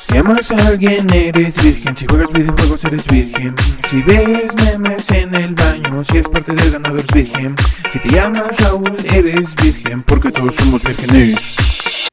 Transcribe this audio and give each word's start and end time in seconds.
Si 0.00 0.16
amas 0.16 0.50
a 0.50 0.66
alguien 0.66 1.06
eres 1.12 1.62
virgen, 1.62 1.96
si 1.96 2.06
juegas 2.06 2.32
videojuegos 2.32 2.84
eres 2.84 3.06
virgen, 3.06 3.54
si 3.88 4.02
ves 4.02 4.54
memes 4.56 5.10
en 5.10 5.34
el 5.34 5.54
baño, 5.54 6.04
si 6.04 6.18
es 6.18 6.28
parte 6.28 6.52
del 6.52 6.72
ganador 6.72 7.04
virgen, 7.14 7.54
si 7.92 7.98
te 8.00 8.10
llamas 8.10 8.54
Raúl 8.58 8.96
eres 9.04 9.54
virgen, 9.56 10.02
porque 10.02 10.30
todos 10.30 10.54
somos 10.56 10.82
vírgenes. 10.82 12.08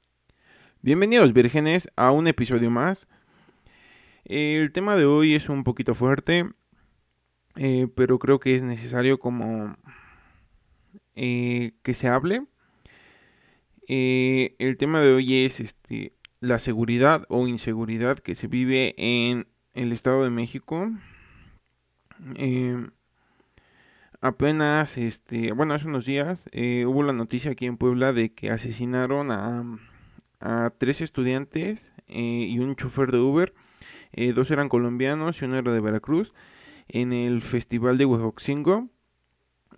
Bienvenidos 0.82 1.34
vírgenes 1.34 1.90
a 1.98 2.12
un 2.12 2.28
episodio 2.28 2.72
más. 2.72 3.08
El 4.24 4.72
tema 4.72 4.96
de 4.96 5.06
hoy 5.06 5.36
es 5.36 5.50
un 5.50 5.66
poquito 5.66 5.96
fuerte, 5.96 6.50
eh, 7.56 7.88
pero 7.96 8.20
creo 8.20 8.40
que 8.40 8.56
es 8.56 8.64
necesario 8.64 9.20
como 9.20 9.76
eh, 11.16 11.74
que 11.84 11.94
se 11.94 12.08
hable. 12.08 12.46
Eh, 13.88 14.56
el 14.60 14.78
tema 14.78 15.00
de 15.00 15.14
hoy 15.14 15.46
es 15.46 15.60
este 15.60 16.14
la 16.40 16.60
seguridad 16.60 17.26
o 17.30 17.48
inseguridad 17.48 18.20
que 18.20 18.36
se 18.36 18.48
vive 18.48 18.94
en 18.98 19.48
el 19.74 19.92
Estado 19.92 20.24
de 20.24 20.30
México. 20.30 20.92
apenas, 24.22 24.98
este, 24.98 25.52
bueno, 25.54 25.74
hace 25.74 25.88
unos 25.88 26.06
días 26.06 26.44
hubo 26.86 27.04
la 27.04 27.14
noticia 27.14 27.52
aquí 27.52 27.66
en 27.66 27.78
Puebla 27.78 28.14
de 28.14 28.34
que 28.34 28.52
asesinaron 28.52 29.32
a, 29.32 29.64
a 30.40 30.74
tres 30.78 31.02
estudiantes 31.02 31.82
y 32.08 32.60
un 32.60 32.76
chofer 32.76 33.12
de 33.12 33.20
Uber. 33.20 33.54
dos 34.36 34.52
eran 34.52 34.70
colombianos 34.70 35.42
y 35.42 35.46
uno 35.46 35.58
era 35.58 35.72
de 35.72 35.80
Veracruz 35.80 36.34
en 36.88 37.14
el 37.14 37.42
Festival 37.42 37.98
de 37.98 38.06
Huejotzingo, 38.06 38.90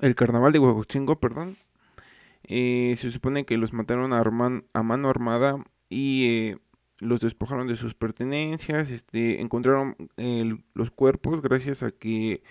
el 0.02 0.16
Carnaval 0.16 0.54
de 0.54 0.60
Huejotzingo, 0.60 1.20
perdón. 1.20 1.58
Eh, 2.50 2.96
se 2.98 3.12
supone 3.12 3.46
que 3.46 3.58
los 3.58 3.74
mataron 3.74 4.12
a, 4.12 4.20
a 4.20 4.84
mano 4.84 5.10
armada 5.10 5.64
y 5.88 6.26
eh, 6.28 6.58
los 6.98 7.22
despojaron 7.22 7.68
de 7.68 7.78
sus 7.78 7.94
pertenencias. 7.94 8.90
Este, 8.92 9.42
encontraron 9.42 9.96
los 10.74 10.92
cuerpos 10.92 11.42
gracias 11.42 11.84
a 11.84 11.92
que 11.92 12.44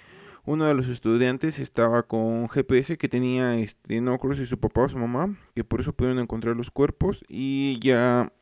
uno 0.48 0.64
de 0.64 0.74
los 0.74 0.88
estudiantes 0.88 1.58
estaba 1.58 2.04
con 2.04 2.48
GPS 2.48 2.96
que 2.96 3.08
tenía, 3.08 3.58
este, 3.58 4.00
no 4.00 4.12
recuerdo 4.12 4.36
si 4.36 4.46
su 4.46 4.58
papá 4.58 4.84
o 4.84 4.88
su 4.88 4.96
mamá, 4.96 5.36
que 5.54 5.62
por 5.62 5.82
eso 5.82 5.92
pudieron 5.92 6.20
encontrar 6.20 6.56
los 6.56 6.70
cuerpos 6.70 7.22
y 7.28 7.78
ya 7.80 8.32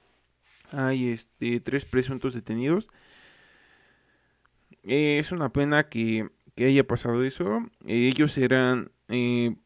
hay 0.70 1.08
este, 1.08 1.58
tres 1.60 1.84
presuntos 1.84 2.32
detenidos. 2.32 2.88
Eh, 4.84 5.18
es 5.18 5.32
una 5.32 5.52
pena 5.52 5.88
que, 5.88 6.30
haya 6.56 6.86
pasado 6.86 7.24
eso. 7.24 7.66
ellos 7.86 8.38
eran... 8.38 8.92
Eh, 9.08 9.56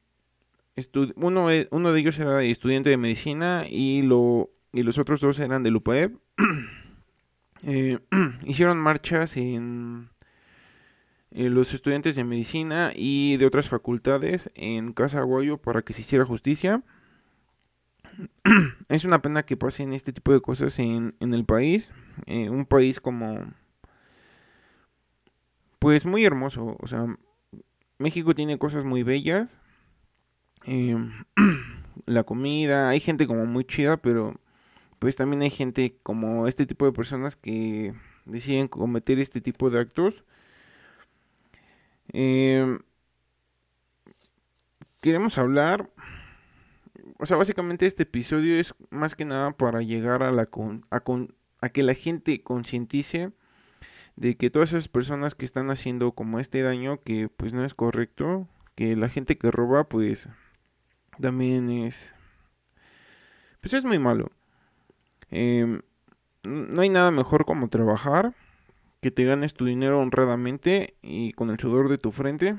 uno, 1.16 1.48
uno 1.70 1.92
de 1.92 2.00
ellos 2.00 2.18
era 2.18 2.42
estudiante 2.42 2.90
de 2.90 2.96
medicina 2.96 3.64
y, 3.68 4.02
lo, 4.02 4.50
y 4.72 4.82
los 4.82 4.98
otros 4.98 5.20
dos 5.20 5.38
eran 5.38 5.62
de 5.62 5.72
UPAEP. 5.72 6.16
Eh, 7.62 7.98
hicieron 8.46 8.78
marchas 8.78 9.36
en, 9.36 10.08
los 11.30 11.74
estudiantes 11.74 12.16
de 12.16 12.24
medicina 12.24 12.90
y 12.96 13.36
de 13.36 13.44
otras 13.44 13.68
facultades 13.68 14.48
en 14.54 14.94
Casa 14.94 15.18
Aguayo 15.18 15.58
para 15.58 15.82
que 15.82 15.92
se 15.92 16.00
hiciera 16.00 16.24
justicia. 16.24 16.82
es 18.88 19.04
una 19.04 19.20
pena 19.20 19.42
que 19.42 19.58
pasen 19.58 19.92
este 19.92 20.14
tipo 20.14 20.32
de 20.32 20.40
cosas 20.40 20.78
en, 20.78 21.14
en 21.20 21.34
el 21.34 21.44
país. 21.44 21.90
un 22.26 22.64
país 22.64 22.98
como 22.98 23.44
pues 25.80 26.06
muy 26.06 26.24
hermoso. 26.24 26.76
O 26.78 26.86
sea, 26.86 27.06
México 27.98 28.34
tiene 28.34 28.58
cosas 28.58 28.84
muy 28.84 29.02
bellas. 29.02 29.50
Em, 30.64 31.24
la 32.06 32.24
comida, 32.24 32.88
hay 32.88 33.00
gente 33.00 33.26
como 33.26 33.46
muy 33.46 33.64
chida, 33.64 33.96
pero 33.96 34.38
pues 34.98 35.16
también 35.16 35.42
hay 35.42 35.50
gente 35.50 35.96
como 36.02 36.46
este 36.46 36.66
tipo 36.66 36.86
de 36.86 36.92
personas 36.92 37.36
que 37.36 37.94
deciden 38.26 38.68
cometer 38.68 39.18
este 39.18 39.40
tipo 39.40 39.70
de 39.70 39.80
actos. 39.80 40.24
Em, 42.12 42.80
queremos 45.00 45.38
hablar, 45.38 45.90
o 47.18 47.26
sea, 47.26 47.36
básicamente 47.36 47.86
este 47.86 48.02
episodio 48.04 48.58
es 48.58 48.74
más 48.90 49.14
que 49.14 49.24
nada 49.24 49.52
para 49.52 49.82
llegar 49.82 50.22
a 50.22 50.32
la 50.32 50.48
a 51.62 51.68
que 51.68 51.82
la 51.82 51.94
gente 51.94 52.42
concientice 52.42 53.32
de 54.16 54.36
que 54.36 54.50
todas 54.50 54.70
esas 54.70 54.88
personas 54.88 55.34
que 55.34 55.44
están 55.44 55.70
haciendo 55.70 56.12
como 56.12 56.40
este 56.40 56.62
daño 56.62 57.00
que 57.02 57.28
pues 57.28 57.52
no 57.52 57.64
es 57.64 57.74
correcto, 57.74 58.48
que 58.74 58.96
la 58.96 59.08
gente 59.08 59.38
que 59.38 59.50
roba 59.50 59.84
pues 59.84 60.28
también 61.20 61.70
es 61.70 62.12
pues 63.60 63.74
es 63.74 63.84
muy 63.84 63.98
malo. 63.98 64.30
Em, 65.30 65.82
no 66.42 66.82
hay 66.82 66.88
nada 66.88 67.10
mejor 67.10 67.44
como 67.44 67.68
trabajar, 67.68 68.34
que 69.00 69.10
te 69.10 69.24
ganes 69.24 69.54
tu 69.54 69.66
dinero 69.66 70.00
honradamente 70.00 70.94
y 71.02 71.32
con 71.32 71.50
el 71.50 71.58
sudor 71.58 71.88
de 71.88 71.98
tu 71.98 72.10
frente. 72.10 72.56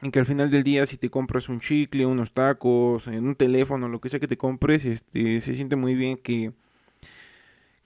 Y 0.00 0.10
que 0.10 0.20
al 0.20 0.26
final 0.26 0.50
del 0.50 0.62
día 0.62 0.86
si 0.86 0.96
te 0.96 1.10
compras 1.10 1.48
un 1.48 1.60
chicle, 1.60 2.06
unos 2.06 2.32
tacos, 2.32 3.06
un 3.08 3.34
teléfono, 3.34 3.88
lo 3.88 4.00
que 4.00 4.08
sea 4.08 4.20
que 4.20 4.28
te 4.28 4.36
compres, 4.36 4.84
este, 4.84 5.40
se 5.40 5.54
siente 5.54 5.76
muy 5.76 5.94
bien 5.94 6.16
que 6.16 6.52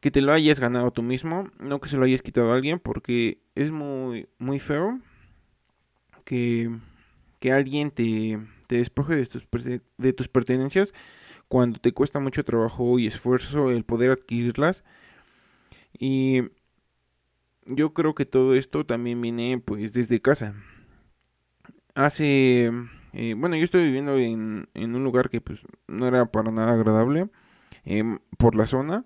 que 0.02 0.10
te 0.10 0.20
lo 0.20 0.32
hayas 0.32 0.58
ganado 0.58 0.90
tú 0.90 1.02
mismo, 1.04 1.48
no 1.60 1.80
que 1.80 1.88
se 1.88 1.96
lo 1.96 2.04
hayas 2.04 2.22
quitado 2.22 2.50
a 2.50 2.56
alguien, 2.56 2.80
porque 2.80 3.38
es 3.54 3.70
muy, 3.70 4.26
muy 4.38 4.58
feo 4.58 4.98
que, 6.24 6.76
que 7.38 7.52
alguien 7.52 7.92
te, 7.92 8.40
te 8.66 8.76
despoje 8.76 9.16
de 9.16 9.26
tus, 9.26 9.46
de 9.98 10.12
tus 10.12 10.28
pertenencias 10.28 10.92
cuando 11.52 11.78
te 11.78 11.92
cuesta 11.92 12.18
mucho 12.18 12.44
trabajo 12.46 12.98
y 12.98 13.06
esfuerzo 13.06 13.70
el 13.70 13.84
poder 13.84 14.10
adquirirlas. 14.10 14.84
Y 15.98 16.44
yo 17.66 17.92
creo 17.92 18.14
que 18.14 18.24
todo 18.24 18.54
esto 18.54 18.86
también 18.86 19.20
viene 19.20 19.62
pues 19.62 19.92
desde 19.92 20.22
casa. 20.22 20.54
Hace, 21.94 22.72
eh, 23.12 23.34
bueno, 23.36 23.56
yo 23.56 23.64
estoy 23.64 23.84
viviendo 23.84 24.16
en, 24.16 24.68
en, 24.72 24.94
un 24.94 25.04
lugar 25.04 25.28
que 25.28 25.42
pues 25.42 25.60
no 25.88 26.08
era 26.08 26.24
para 26.24 26.50
nada 26.50 26.72
agradable 26.72 27.28
em, 27.84 28.18
por 28.38 28.54
la 28.54 28.66
zona. 28.66 29.04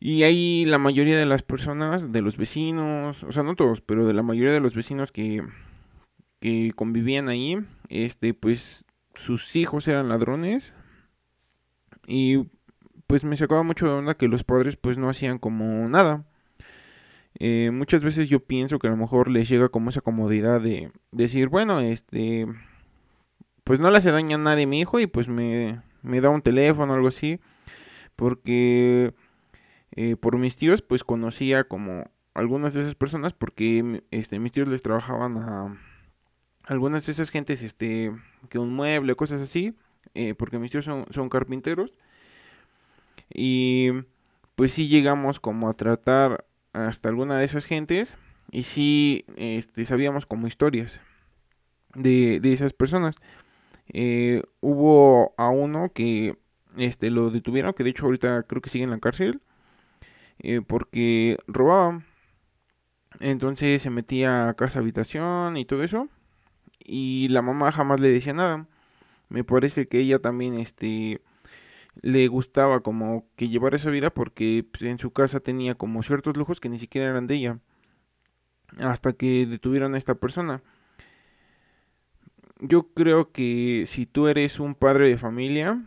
Y 0.00 0.24
ahí 0.24 0.64
la 0.64 0.78
mayoría 0.78 1.16
de 1.16 1.26
las 1.26 1.42
personas, 1.42 2.10
de 2.10 2.20
los 2.20 2.36
vecinos, 2.36 3.22
o 3.22 3.30
sea, 3.30 3.44
no 3.44 3.54
todos, 3.54 3.80
pero 3.80 4.06
de 4.06 4.14
la 4.14 4.24
mayoría 4.24 4.52
de 4.52 4.60
los 4.60 4.74
vecinos 4.74 5.12
que, 5.12 5.44
que 6.40 6.72
convivían 6.74 7.28
ahí, 7.28 7.58
este, 7.88 8.34
pues 8.34 8.84
sus 9.14 9.54
hijos 9.56 9.86
eran 9.88 10.08
ladrones. 10.08 10.72
Y 12.06 12.48
pues 13.06 13.24
me 13.24 13.36
sacaba 13.36 13.62
mucho 13.62 13.86
de 13.86 13.92
onda 13.92 14.14
que 14.14 14.28
los 14.28 14.44
padres 14.44 14.76
pues 14.76 14.98
no 14.98 15.08
hacían 15.08 15.38
como 15.38 15.88
nada. 15.88 16.24
Eh, 17.38 17.70
muchas 17.72 18.02
veces 18.02 18.28
yo 18.28 18.40
pienso 18.40 18.78
que 18.78 18.88
a 18.88 18.90
lo 18.90 18.96
mejor 18.96 19.30
les 19.30 19.48
llega 19.48 19.68
como 19.68 19.90
esa 19.90 20.00
comodidad 20.00 20.60
de 20.60 20.90
decir, 21.12 21.48
bueno, 21.48 21.80
este, 21.80 22.46
pues 23.64 23.80
no 23.80 23.90
le 23.90 23.98
hace 23.98 24.10
daño 24.10 24.36
a 24.36 24.40
nadie 24.40 24.66
mi 24.66 24.80
hijo 24.80 25.00
y 25.00 25.06
pues 25.06 25.28
me, 25.28 25.80
me 26.02 26.20
da 26.20 26.30
un 26.30 26.42
teléfono 26.42 26.92
o 26.92 26.96
algo 26.96 27.08
así. 27.08 27.40
Porque 28.16 29.14
eh, 29.92 30.16
por 30.16 30.38
mis 30.38 30.56
tíos, 30.56 30.82
pues 30.82 31.04
conocía 31.04 31.64
como 31.64 32.10
algunas 32.34 32.74
de 32.74 32.82
esas 32.82 32.94
personas 32.94 33.32
porque 33.32 34.02
este, 34.10 34.38
mis 34.38 34.52
tíos 34.52 34.68
les 34.68 34.82
trabajaban 34.82 35.38
a 35.38 35.76
algunas 36.66 37.06
de 37.06 37.12
esas 37.12 37.30
gentes, 37.30 37.62
este, 37.62 38.12
que 38.48 38.58
un 38.58 38.74
mueble, 38.74 39.14
cosas 39.14 39.40
así, 39.40 39.74
eh, 40.14 40.34
porque 40.34 40.58
mis 40.58 40.70
tíos 40.70 40.84
son, 40.84 41.06
son 41.10 41.28
carpinteros. 41.28 41.92
Y 43.32 43.90
pues 44.56 44.72
sí 44.72 44.88
llegamos 44.88 45.40
como 45.40 45.68
a 45.68 45.74
tratar 45.74 46.44
hasta 46.72 47.08
alguna 47.08 47.38
de 47.38 47.44
esas 47.44 47.66
gentes 47.66 48.14
y 48.50 48.64
sí 48.64 49.24
este, 49.36 49.84
sabíamos 49.84 50.26
como 50.26 50.46
historias 50.46 51.00
de, 51.94 52.40
de 52.40 52.52
esas 52.52 52.72
personas. 52.72 53.16
Eh, 53.92 54.42
hubo 54.60 55.34
a 55.36 55.48
uno 55.50 55.92
que 55.92 56.36
este, 56.76 57.10
lo 57.10 57.30
detuvieron, 57.30 57.74
que 57.74 57.84
de 57.84 57.90
hecho 57.90 58.06
ahorita 58.06 58.44
creo 58.44 58.62
que 58.62 58.70
sigue 58.70 58.84
en 58.84 58.90
la 58.90 58.98
cárcel. 58.98 59.40
Eh, 60.42 60.62
porque 60.66 61.38
robaba. 61.46 62.02
Entonces 63.20 63.82
se 63.82 63.90
metía 63.90 64.48
a 64.48 64.54
casa 64.54 64.78
habitación 64.78 65.56
y 65.56 65.64
todo 65.64 65.82
eso. 65.84 66.08
Y 66.84 67.28
la 67.28 67.42
mamá 67.42 67.72
jamás 67.72 68.00
le 68.00 68.10
decía 68.10 68.32
nada. 68.32 68.66
Me 69.28 69.44
parece 69.44 69.88
que 69.88 70.00
ella 70.00 70.18
también 70.18 70.54
este 70.54 71.20
le 72.02 72.28
gustaba 72.28 72.80
como 72.80 73.26
que 73.36 73.48
llevar 73.48 73.74
esa 73.74 73.90
vida 73.90 74.10
porque 74.10 74.64
pues, 74.70 74.82
en 74.82 74.98
su 74.98 75.10
casa 75.12 75.40
tenía 75.40 75.74
como 75.74 76.02
ciertos 76.02 76.36
lujos 76.36 76.60
que 76.60 76.68
ni 76.68 76.78
siquiera 76.78 77.10
eran 77.10 77.26
de 77.26 77.34
ella. 77.36 77.58
Hasta 78.78 79.12
que 79.12 79.46
detuvieron 79.46 79.94
a 79.94 79.98
esta 79.98 80.14
persona. 80.14 80.62
Yo 82.60 82.88
creo 82.94 83.32
que 83.32 83.84
si 83.88 84.06
tú 84.06 84.28
eres 84.28 84.60
un 84.60 84.74
padre 84.74 85.08
de 85.08 85.18
familia, 85.18 85.82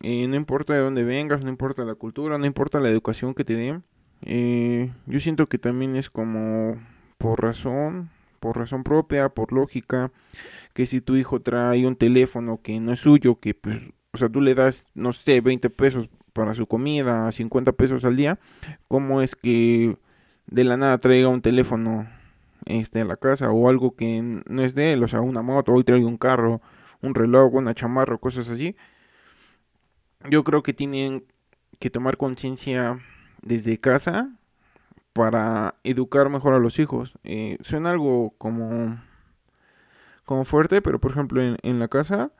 eh, 0.00 0.26
no 0.26 0.36
importa 0.36 0.74
de 0.74 0.80
dónde 0.80 1.04
vengas, 1.04 1.44
no 1.44 1.50
importa 1.50 1.84
la 1.84 1.94
cultura, 1.94 2.38
no 2.38 2.46
importa 2.46 2.80
la 2.80 2.88
educación 2.88 3.34
que 3.34 3.44
te 3.44 3.54
den, 3.54 3.84
eh, 4.22 4.90
yo 5.06 5.20
siento 5.20 5.48
que 5.48 5.58
también 5.58 5.96
es 5.96 6.10
como 6.10 6.78
por 7.18 7.42
razón, 7.42 8.10
por 8.44 8.58
razón 8.58 8.84
propia, 8.84 9.30
por 9.30 9.54
lógica, 9.54 10.12
que 10.74 10.84
si 10.84 11.00
tu 11.00 11.16
hijo 11.16 11.40
trae 11.40 11.86
un 11.86 11.96
teléfono 11.96 12.60
que 12.60 12.78
no 12.78 12.92
es 12.92 13.00
suyo, 13.00 13.40
que 13.40 13.54
pues 13.54 13.80
o 14.12 14.18
sea, 14.18 14.28
tú 14.28 14.42
le 14.42 14.54
das, 14.54 14.84
no 14.92 15.14
sé, 15.14 15.40
20 15.40 15.70
pesos 15.70 16.10
para 16.34 16.54
su 16.54 16.66
comida, 16.66 17.32
50 17.32 17.72
pesos 17.72 18.04
al 18.04 18.16
día, 18.16 18.38
¿cómo 18.86 19.22
es 19.22 19.34
que 19.34 19.96
de 20.46 20.64
la 20.64 20.76
nada 20.76 20.98
traiga 20.98 21.28
un 21.28 21.40
teléfono 21.40 22.06
este, 22.66 23.00
a 23.00 23.06
la 23.06 23.16
casa 23.16 23.50
o 23.50 23.70
algo 23.70 23.96
que 23.96 24.42
no 24.46 24.62
es 24.62 24.74
de 24.74 24.92
él, 24.92 25.02
o 25.02 25.08
sea, 25.08 25.22
una 25.22 25.40
moto, 25.40 25.72
hoy 25.72 25.82
trae 25.82 26.04
un 26.04 26.18
carro, 26.18 26.60
un 27.00 27.14
reloj, 27.14 27.54
una 27.54 27.74
chamarra, 27.74 28.18
cosas 28.18 28.50
así? 28.50 28.76
Yo 30.28 30.44
creo 30.44 30.62
que 30.62 30.74
tienen 30.74 31.24
que 31.78 31.88
tomar 31.88 32.18
conciencia 32.18 32.98
desde 33.40 33.80
casa 33.80 34.36
para 35.14 35.76
educar 35.84 36.28
mejor 36.28 36.52
a 36.52 36.58
los 36.58 36.78
hijos. 36.78 37.14
Eh, 37.24 37.56
suena 37.62 37.90
algo 37.90 38.34
como, 38.36 39.00
como 40.24 40.44
fuerte, 40.44 40.82
pero 40.82 41.00
por 41.00 41.12
ejemplo 41.12 41.40
en, 41.42 41.56
en 41.62 41.78
la 41.78 41.88
casa, 41.88 42.32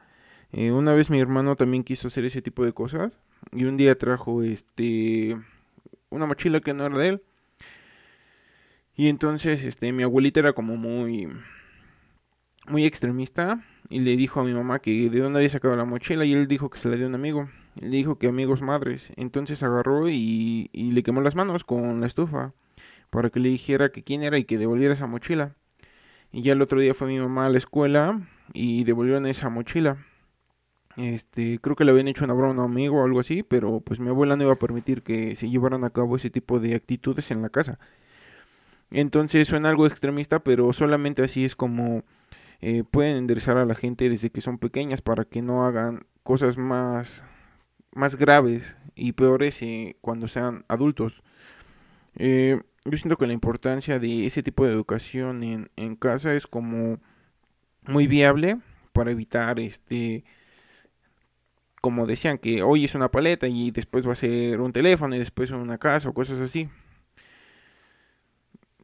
eh, 0.52 0.72
una 0.72 0.92
vez 0.92 1.08
mi 1.08 1.20
hermano 1.20 1.56
también 1.56 1.84
quiso 1.84 2.08
hacer 2.08 2.24
ese 2.26 2.42
tipo 2.42 2.64
de 2.64 2.72
cosas 2.72 3.12
y 3.52 3.64
un 3.64 3.76
día 3.76 3.96
trajo 3.96 4.42
este 4.42 5.38
una 6.10 6.26
mochila 6.26 6.60
que 6.60 6.74
no 6.74 6.84
era 6.84 6.98
de 6.98 7.08
él. 7.08 7.22
Y 8.96 9.08
entonces 9.08 9.64
este 9.64 9.92
mi 9.92 10.02
abuelita 10.02 10.40
era 10.40 10.52
como 10.52 10.76
muy 10.76 11.28
muy 12.69 12.84
extremista 12.87 13.62
y 13.88 14.00
le 14.00 14.16
dijo 14.16 14.40
a 14.40 14.44
mi 14.44 14.52
mamá 14.52 14.78
que 14.78 15.11
de 15.11 15.20
dónde 15.20 15.38
había 15.38 15.49
sacado 15.50 15.76
la 15.76 15.84
mochila 15.84 16.25
y 16.25 16.32
él 16.32 16.49
dijo 16.49 16.70
que 16.70 16.78
se 16.78 16.88
la 16.88 16.96
dio 16.96 17.06
a 17.06 17.08
un 17.08 17.14
amigo. 17.14 17.49
Le 17.76 17.88
dijo 17.88 18.19
que 18.19 18.28
amigos 18.28 18.62
madres. 18.62 19.08
Entonces 19.16 19.62
agarró 19.62 20.08
y, 20.08 20.70
y 20.72 20.93
le 20.93 21.02
quemó 21.02 21.20
las 21.20 21.34
manos 21.34 21.64
con 21.64 22.00
la 22.00 22.06
estufa 22.06 22.52
para 23.11 23.31
que 23.31 23.40
le 23.40 23.49
dijera 23.49 23.90
que 23.90 24.02
quién 24.02 24.22
era 24.22 24.38
y 24.38 24.44
que 24.44 24.58
devolviera 24.58 24.94
esa 24.94 25.06
mochila. 25.06 25.55
Y 26.32 26.43
ya 26.43 26.52
el 26.52 26.62
otro 26.62 26.81
día 26.81 26.94
fue 26.94 27.06
mi 27.08 27.19
mamá 27.19 27.46
a 27.46 27.50
la 27.50 27.58
escuela 27.58 28.20
y 28.52 28.84
devolvieron 28.84 29.26
esa 29.26 29.50
mochila. 29.50 29.99
Este, 30.96 31.58
creo 31.58 31.76
que 31.76 31.84
le 31.84 31.90
habían 31.90 32.08
hecho 32.08 32.25
una 32.25 32.34
broma 32.34 32.62
a 32.62 32.67
un 32.67 32.72
amigo 32.72 33.00
o 33.00 33.05
algo 33.05 33.20
así, 33.20 33.43
pero 33.43 33.81
pues 33.81 33.99
mi 34.00 34.08
abuela 34.08 34.37
no 34.37 34.44
iba 34.44 34.52
a 34.52 34.58
permitir 34.58 35.02
que 35.02 35.34
se 35.37 35.49
llevaran 35.49 35.84
a 35.84 35.90
cabo 35.90 36.17
ese 36.17 36.31
tipo 36.31 36.60
de 36.60 36.75
actitudes 36.75 37.31
en 37.31 37.43
la 37.43 37.50
casa. 37.50 37.78
Entonces 38.90 39.49
suena 39.49 39.70
algo 39.70 39.87
extremista, 39.87 40.40
pero 40.40 40.72
solamente 40.72 41.22
así 41.22 41.44
es 41.44 41.56
como 41.56 42.05
eh, 42.66 42.82
pueden 42.82 43.19
enderezar 43.19 43.58
a 43.58 43.66
la 43.66 43.75
gente 43.75 44.08
desde 44.08 44.31
que 44.31 44.40
son 44.40 44.56
pequeñas 44.56 45.02
para 45.02 45.26
que 45.26 45.43
no 45.43 45.66
hagan 45.66 46.06
cosas 46.22 46.56
más, 46.56 47.22
más 47.93 48.16
graves 48.16 48.75
y 48.94 49.12
peores 49.12 49.61
eh, 49.61 49.99
cuando 50.00 50.28
sean 50.28 50.64
adultos. 50.66 51.22
Eh, 52.14 52.58
yo 52.87 52.96
siento 52.96 53.19
que 53.19 53.26
la 53.26 53.34
importancia 53.34 53.99
de 53.99 54.25
ese 54.25 54.43
tipo 54.43 54.64
de 54.64 54.72
educación 54.72 55.43
en, 55.43 55.70
en 55.76 55.94
casa 55.94 56.32
es 56.32 56.46
como 56.46 57.00
muy 57.82 58.06
viable 58.06 58.56
para 58.94 59.10
evitar 59.10 59.60
este 59.60 60.25
como 61.82 62.06
decían 62.06 62.38
que 62.38 62.62
hoy 62.62 62.87
es 62.87 62.94
una 62.94 63.10
paleta 63.10 63.46
y 63.46 63.72
después 63.72 64.08
va 64.08 64.12
a 64.12 64.17
ser 64.17 64.62
un 64.62 64.72
teléfono 64.72 65.14
y 65.14 65.19
después 65.19 65.50
una 65.50 65.76
casa 65.76 66.08
o 66.08 66.14
cosas 66.14 66.40
así. 66.40 66.70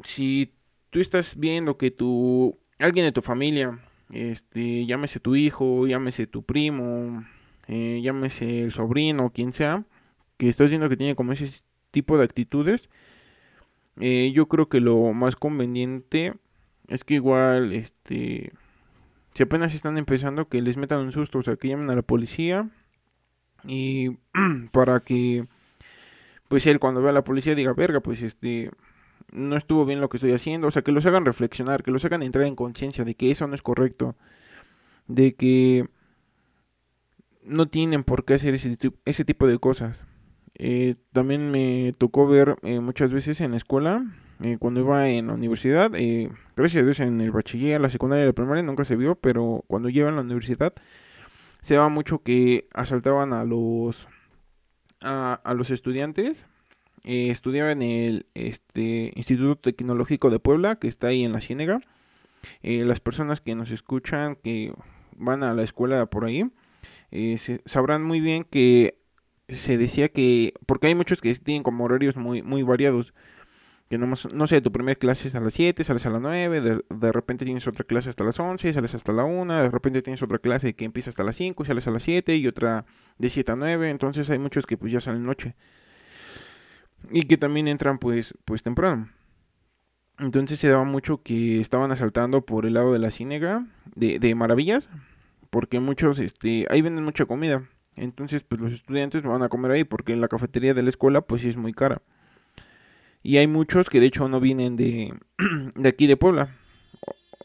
Si 0.05 0.53
tú 0.91 1.01
estás 1.01 1.35
viendo 1.35 1.79
que 1.79 1.91
tu 1.91 2.59
alguien 2.81 3.07
de 3.07 3.13
tu 3.13 3.23
familia, 3.23 3.79
este, 4.11 4.87
llámese 4.87 5.21
tu 5.21 5.37
hijo, 5.37 5.87
llámese 5.87 6.27
tu 6.27 6.43
primo, 6.43 7.25
eh, 7.69 8.01
llámese 8.03 8.63
el 8.63 8.73
sobrino, 8.73 9.31
quien 9.31 9.53
sea, 9.53 9.85
que 10.37 10.49
estás 10.49 10.71
viendo 10.71 10.89
que 10.89 10.97
tiene 10.97 11.15
como 11.15 11.33
ese 11.33 11.51
tipo 11.91 12.19
de 12.19 12.25
actitudes, 12.25 12.89
eh, 14.01 14.33
yo 14.35 14.47
creo 14.47 14.69
que 14.69 14.81
lo 14.81 15.13
más 15.13 15.37
conveniente 15.37 16.35
es 16.89 17.05
que 17.05 17.15
igual, 17.15 17.73
este, 17.73 18.53
si 19.35 19.43
apenas 19.43 19.75
están 19.75 19.99
empezando, 19.99 20.49
que 20.49 20.63
les 20.63 20.77
metan 20.77 21.01
un 21.01 21.13
susto, 21.13 21.39
o 21.39 21.43
sea, 21.43 21.57
que 21.57 21.69
llamen 21.69 21.91
a 21.91 21.95
la 21.95 22.03
policía 22.03 22.69
y 23.65 24.11
para 24.73 25.01
que, 25.01 25.47
pues 26.49 26.67
él 26.67 26.81
cuando 26.81 27.03
vea 27.03 27.11
a 27.11 27.15
la 27.15 27.25
policía 27.25 27.55
diga, 27.55 27.73
verga, 27.75 28.01
pues 28.01 28.23
este, 28.23 28.71
no 29.33 29.57
estuvo 29.57 29.85
bien 29.87 30.01
lo 30.01 30.09
que 30.09 30.17
estoy 30.17 30.33
haciendo. 30.33 30.69
O 30.69 30.71
sea, 30.71 30.83
que 30.83 30.93
los 30.93 31.07
hagan 31.07 31.25
reflexionar, 31.25 31.83
que 31.83 31.91
los 31.91 32.05
hagan 32.05 32.23
entrar 32.23 32.45
en 32.47 32.57
conciencia 32.57 33.05
de 33.05 33.15
que 33.15 33.31
eso 33.31 33.47
no 33.47 33.55
es 33.55 33.63
correcto. 33.63 34.17
De 35.07 35.35
que 35.35 35.89
no 37.43 37.69
tienen 37.69 38.05
por 38.05 38.25
qué 38.25 38.35
hacer 38.35 38.55
ese, 38.55 38.77
ese 39.05 39.25
tipo 39.25 39.47
de 39.47 39.59
cosas. 39.59 40.05
Eh, 40.55 40.97
también 41.13 41.51
me 41.51 41.95
tocó 41.97 42.27
ver 42.27 42.57
eh, 42.63 42.81
muchas 42.81 43.11
veces 43.11 43.41
en 43.41 43.53
la 43.53 43.57
escuela, 43.57 44.05
eh, 44.43 44.59
cuando 44.59 44.81
iba 44.81 45.09
en 45.09 45.29
la 45.29 45.33
universidad, 45.33 45.91
gracias 46.55 46.83
a 46.83 46.85
Dios 46.85 47.01
en 47.01 47.21
el 47.23 47.31
bachiller, 47.31 47.81
la 47.81 47.89
secundaria 47.89 48.25
y 48.25 48.27
la 48.27 48.35
primaria 48.35 48.63
nunca 48.63 48.85
se 48.85 48.97
vio, 48.97 49.15
pero 49.15 49.65
cuando 49.69 49.89
lleva 49.89 50.11
en 50.11 50.17
la 50.17 50.23
universidad 50.23 50.75
se 51.63 51.75
daba 51.75 51.89
mucho 51.89 52.23
que 52.23 52.69
asaltaban 52.75 53.33
a 53.33 53.45
los 53.45 54.07
a, 55.01 55.55
los 55.55 55.71
estudiantes 55.71 56.45
eh, 57.05 57.31
estudiaba 57.31 57.73
en 57.73 57.83
el 57.83 58.27
este, 58.35 59.13
Instituto 59.15 59.57
Tecnológico 59.57 60.31
de 60.31 60.39
Puebla 60.39 60.77
que 60.77 60.89
está 60.89 61.09
ahí 61.09 61.25
en 61.25 61.33
la 61.33 61.41
Ciénega 61.41 61.81
eh, 62.63 62.85
las 62.85 63.01
personas 63.01 63.41
que 63.41 63.55
nos 63.55 63.71
escuchan 63.71 64.37
que 64.37 64.73
van 65.17 65.43
a 65.43 65.55
la 65.55 65.63
escuela 65.63 66.07
por 66.07 66.25
ahí 66.25 66.51
eh, 67.11 67.39
sabrán 67.65 68.03
muy 68.03 68.21
bien 68.21 68.45
que 68.45 68.99
se 69.49 69.79
decía 69.79 70.09
que 70.09 70.55
porque 70.67 70.89
hay 70.89 70.95
muchos 70.95 71.21
que 71.21 71.35
tienen 71.35 71.63
como 71.63 71.85
horarios 71.85 72.17
muy 72.17 72.43
muy 72.43 72.63
variados 72.63 73.13
que 73.91 73.99
no, 73.99 74.07
no 74.07 74.47
sé, 74.47 74.61
tu 74.61 74.71
primera 74.71 74.95
clase 74.97 75.27
es 75.27 75.35
a 75.35 75.41
las 75.41 75.53
7, 75.53 75.83
sales 75.83 76.07
a 76.07 76.11
las 76.11 76.21
9, 76.21 76.61
de, 76.61 76.81
de, 76.89 77.13
repente 77.13 77.45
tienes 77.45 77.67
otra 77.67 77.85
clase 77.85 78.09
hasta 78.09 78.23
las 78.23 78.39
11, 78.39 78.73
sales 78.73 78.95
hasta 78.95 79.11
la 79.11 79.25
1, 79.25 79.63
de 79.65 79.69
repente 79.69 80.01
tienes 80.01 80.23
otra 80.23 80.39
clase 80.39 80.75
que 80.75 80.85
empieza 80.85 81.11
hasta 81.11 81.25
las 81.25 81.35
5 81.35 81.61
y 81.61 81.67
sales 81.67 81.89
a 81.89 81.91
las 81.91 82.05
7 82.05 82.37
y 82.37 82.47
otra 82.47 82.87
de 83.19 83.29
7 83.29 83.51
a 83.51 83.57
9, 83.57 83.91
entonces 83.91 84.31
hay 84.31 84.39
muchos 84.39 84.65
que 84.65 84.77
pues 84.77 84.93
ya 84.93 85.01
salen 85.01 85.25
noche. 85.25 85.57
Y 87.11 87.23
que 87.23 87.37
también 87.37 87.69
entran 87.69 87.99
pues, 87.99 88.35
pues 88.45 88.63
temprano. 88.63 89.09
Entonces 90.19 90.59
se 90.59 90.69
daba 90.69 90.85
mucho 90.85 91.23
que 91.23 91.61
estaban 91.61 91.93
asaltando 91.93 92.45
por 92.45 92.67
el 92.67 92.75
lado 92.75 92.93
de 92.93 92.99
la 92.99 93.11
Cínega, 93.11 93.67
de, 93.95 94.19
de 94.19 94.35
Maravillas, 94.35 94.89
porque 95.49 95.81
muchos, 95.81 96.19
este, 96.19 96.67
ahí 96.69 96.83
venden 96.83 97.05
mucha 97.05 97.25
comida. 97.25 97.65
Entonces 97.97 98.43
pues 98.43 98.61
los 98.61 98.73
estudiantes 98.73 99.23
van 99.23 99.43
a 99.43 99.49
comer 99.49 99.73
ahí 99.73 99.85
porque 99.85 100.13
en 100.13 100.21
la 100.21 100.29
cafetería 100.29 100.75
de 100.75 100.83
la 100.83 100.91
escuela 100.91 101.23
pues 101.23 101.45
es 101.45 101.57
muy 101.57 101.73
cara. 101.73 102.03
Y 103.23 103.37
hay 103.37 103.47
muchos 103.47 103.91
que 103.91 104.01
de 104.01 104.07
hecho 104.07 104.29
no 104.29 104.41
vienen 104.41 104.77
de, 104.77 105.15
de 105.75 105.89
aquí 105.89 106.07
de 106.07 106.17
Puebla. 106.17 106.57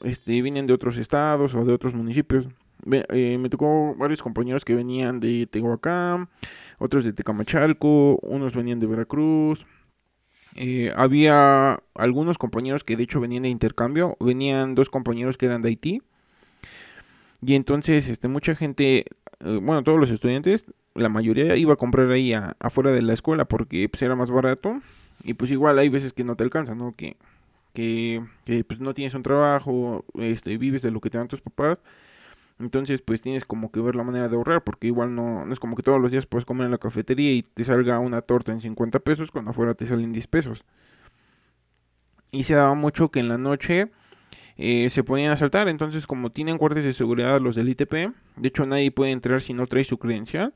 Este, 0.01 0.41
vienen 0.41 0.67
de 0.67 0.73
otros 0.73 0.97
estados 0.97 1.53
o 1.55 1.65
de 1.65 1.73
otros 1.73 1.95
municipios. 1.95 2.47
Eh, 2.91 3.37
me 3.39 3.49
tocó 3.49 3.95
varios 3.95 4.21
compañeros 4.21 4.63
que 4.63 4.75
venían 4.75 5.19
de 5.19 5.47
Tehuacán, 5.47 6.29
otros 6.77 7.03
de 7.03 7.13
Tecamachalco, 7.13 8.17
unos 8.21 8.53
venían 8.53 8.79
de 8.79 8.87
Veracruz. 8.87 9.65
Eh, 10.55 10.93
había 10.95 11.79
algunos 11.95 12.37
compañeros 12.37 12.83
que 12.83 12.95
de 12.95 13.03
hecho 13.03 13.19
venían 13.19 13.43
de 13.43 13.49
intercambio, 13.49 14.15
venían 14.19 14.75
dos 14.75 14.89
compañeros 14.89 15.37
que 15.37 15.47
eran 15.47 15.61
de 15.61 15.69
Haití. 15.69 16.01
Y 17.41 17.55
entonces 17.55 18.07
este, 18.07 18.27
mucha 18.27 18.55
gente, 18.55 19.05
eh, 19.39 19.59
bueno, 19.61 19.83
todos 19.83 19.99
los 19.99 20.09
estudiantes, 20.09 20.65
la 20.93 21.09
mayoría 21.09 21.55
iba 21.57 21.73
a 21.73 21.77
comprar 21.77 22.09
ahí 22.11 22.33
afuera 22.59 22.91
de 22.91 23.01
la 23.01 23.13
escuela 23.13 23.45
porque 23.45 23.89
pues, 23.89 24.01
era 24.01 24.15
más 24.15 24.31
barato 24.31 24.81
y 25.23 25.33
pues 25.33 25.51
igual 25.51 25.77
hay 25.79 25.89
veces 25.89 26.13
que 26.13 26.23
no 26.23 26.35
te 26.35 26.43
alcanza, 26.43 26.75
¿no? 26.75 26.95
Que, 26.95 27.17
que, 27.73 28.23
pues 28.67 28.79
no 28.79 28.93
tienes 28.93 29.13
un 29.13 29.23
trabajo, 29.23 30.05
este, 30.15 30.57
vives 30.57 30.81
de 30.81 30.91
lo 30.91 31.01
que 31.01 31.09
te 31.09 31.17
dan 31.17 31.27
tus 31.27 31.41
papás. 31.41 31.77
Entonces, 32.59 33.01
pues 33.01 33.21
tienes 33.21 33.43
como 33.43 33.71
que 33.71 33.81
ver 33.81 33.95
la 33.95 34.03
manera 34.03 34.29
de 34.29 34.35
ahorrar, 34.35 34.63
porque 34.63 34.87
igual 34.87 35.13
no, 35.13 35.45
no 35.45 35.53
es 35.53 35.59
como 35.59 35.75
que 35.75 35.83
todos 35.83 36.01
los 36.01 36.11
días 36.11 36.25
puedes 36.25 36.45
comer 36.45 36.65
en 36.65 36.71
la 36.71 36.77
cafetería 36.77 37.33
y 37.33 37.43
te 37.43 37.63
salga 37.63 37.99
una 37.99 38.21
torta 38.21 38.51
en 38.51 38.61
50 38.61 38.99
pesos 38.99 39.31
cuando 39.31 39.51
afuera 39.51 39.73
te 39.73 39.87
salen 39.87 40.13
10 40.13 40.27
pesos. 40.27 40.63
Y 42.31 42.43
se 42.43 42.53
daba 42.53 42.73
mucho 42.73 43.11
que 43.11 43.19
en 43.19 43.27
la 43.27 43.37
noche 43.37 43.91
eh, 44.57 44.89
se 44.89 45.03
ponían 45.03 45.31
a 45.31 45.37
saltar, 45.37 45.67
entonces 45.67 46.07
como 46.07 46.31
tienen 46.31 46.57
guardias 46.57 46.85
de 46.85 46.93
seguridad 46.93 47.41
los 47.41 47.55
del 47.55 47.69
ITP, 47.69 47.93
de 48.37 48.47
hecho 48.47 48.65
nadie 48.65 48.91
puede 48.91 49.11
entrar 49.11 49.41
si 49.41 49.53
no 49.53 49.67
trae 49.67 49.83
su 49.83 49.97
credencial, 49.97 50.53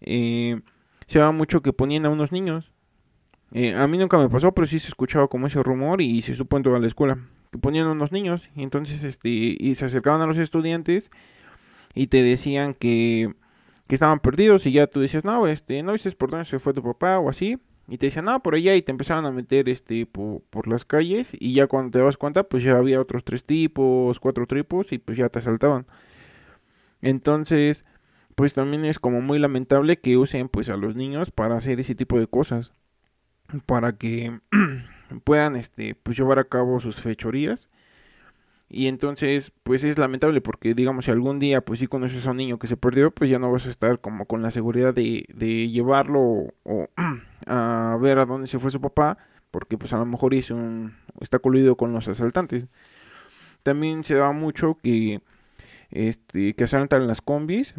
eh, 0.00 0.60
se 1.06 1.18
daba 1.18 1.32
mucho 1.32 1.60
que 1.62 1.72
ponían 1.72 2.06
a 2.06 2.10
unos 2.10 2.32
niños 2.32 2.72
eh, 3.52 3.74
a 3.74 3.86
mí 3.86 3.98
nunca 3.98 4.18
me 4.18 4.28
pasó, 4.28 4.52
pero 4.52 4.66
sí 4.66 4.78
se 4.78 4.88
escuchaba 4.88 5.28
como 5.28 5.46
ese 5.46 5.62
rumor 5.62 6.00
y 6.00 6.20
se 6.22 6.34
supo 6.34 6.56
en 6.56 6.62
toda 6.62 6.78
la 6.78 6.86
escuela. 6.86 7.18
Que 7.50 7.58
ponían 7.58 7.86
unos 7.86 8.12
niños 8.12 8.48
y 8.54 8.62
entonces 8.62 9.04
este, 9.04 9.28
y 9.28 9.74
se 9.74 9.84
acercaban 9.84 10.20
a 10.20 10.26
los 10.26 10.36
estudiantes 10.36 11.10
y 11.94 12.08
te 12.08 12.22
decían 12.22 12.74
que, 12.74 13.34
que 13.86 13.94
estaban 13.94 14.20
perdidos 14.20 14.66
y 14.66 14.72
ya 14.72 14.86
tú 14.86 15.00
decías, 15.00 15.24
no, 15.24 15.46
este, 15.46 15.82
no 15.82 15.92
viste 15.92 16.10
por 16.12 16.30
dónde 16.30 16.44
se 16.44 16.58
fue 16.58 16.74
tu 16.74 16.82
papá 16.82 17.18
o 17.18 17.28
así. 17.28 17.58
Y 17.88 17.98
te 17.98 18.06
decían, 18.06 18.24
no, 18.24 18.42
por 18.42 18.56
allá 18.56 18.74
y 18.74 18.82
te 18.82 18.90
empezaban 18.90 19.26
a 19.26 19.30
meter 19.30 19.68
este 19.68 20.06
por, 20.06 20.42
por 20.50 20.66
las 20.66 20.84
calles 20.84 21.30
y 21.38 21.54
ya 21.54 21.68
cuando 21.68 21.92
te 21.92 22.04
das 22.04 22.16
cuenta 22.16 22.42
pues 22.42 22.64
ya 22.64 22.76
había 22.76 23.00
otros 23.00 23.24
tres 23.24 23.44
tipos, 23.44 24.18
cuatro 24.18 24.46
tipos 24.46 24.92
y 24.92 24.98
pues 24.98 25.16
ya 25.18 25.28
te 25.28 25.38
asaltaban. 25.38 25.86
Entonces, 27.00 27.84
pues 28.34 28.54
también 28.54 28.84
es 28.84 28.98
como 28.98 29.20
muy 29.20 29.38
lamentable 29.38 29.98
que 29.98 30.16
usen 30.16 30.48
pues 30.48 30.68
a 30.68 30.76
los 30.76 30.96
niños 30.96 31.30
para 31.30 31.56
hacer 31.56 31.78
ese 31.80 31.94
tipo 31.94 32.18
de 32.18 32.26
cosas 32.26 32.72
para 33.66 33.92
que 33.92 34.40
puedan 35.24 35.56
este 35.56 35.94
pues 35.94 36.16
llevar 36.18 36.38
a 36.38 36.44
cabo 36.44 36.80
sus 36.80 36.96
fechorías 37.00 37.68
Y 38.68 38.88
entonces, 38.88 39.52
pues 39.62 39.84
es 39.84 39.96
lamentable 39.98 40.40
porque, 40.40 40.74
digamos, 40.74 41.04
si 41.04 41.12
algún 41.12 41.38
día, 41.38 41.60
pues 41.60 41.78
sí 41.80 41.86
conoces 41.86 42.26
a 42.26 42.32
un 42.32 42.38
niño 42.38 42.58
que 42.58 42.66
se 42.66 42.76
perdió, 42.76 43.12
pues 43.12 43.30
ya 43.30 43.38
no 43.38 43.50
vas 43.52 43.66
a 43.66 43.70
estar 43.70 44.00
como 44.00 44.26
con 44.26 44.42
la 44.42 44.50
seguridad 44.50 44.92
de, 44.94 45.24
de 45.32 45.68
llevarlo 45.70 46.20
o, 46.64 46.88
a 47.46 47.96
ver 48.00 48.18
a 48.18 48.26
dónde 48.26 48.48
se 48.48 48.58
fue 48.58 48.70
su 48.72 48.80
papá, 48.80 49.18
porque 49.52 49.78
pues 49.78 49.92
a 49.92 49.98
lo 49.98 50.06
mejor 50.06 50.34
un, 50.50 50.94
está 51.20 51.38
coludido 51.38 51.76
con 51.76 51.92
los 51.92 52.08
asaltantes. 52.08 52.66
También 53.62 54.04
se 54.04 54.14
daba 54.14 54.32
mucho 54.32 54.78
que, 54.82 55.20
este, 55.90 56.54
que 56.54 56.64
asaltan 56.64 57.06
las 57.06 57.20
combis, 57.22 57.74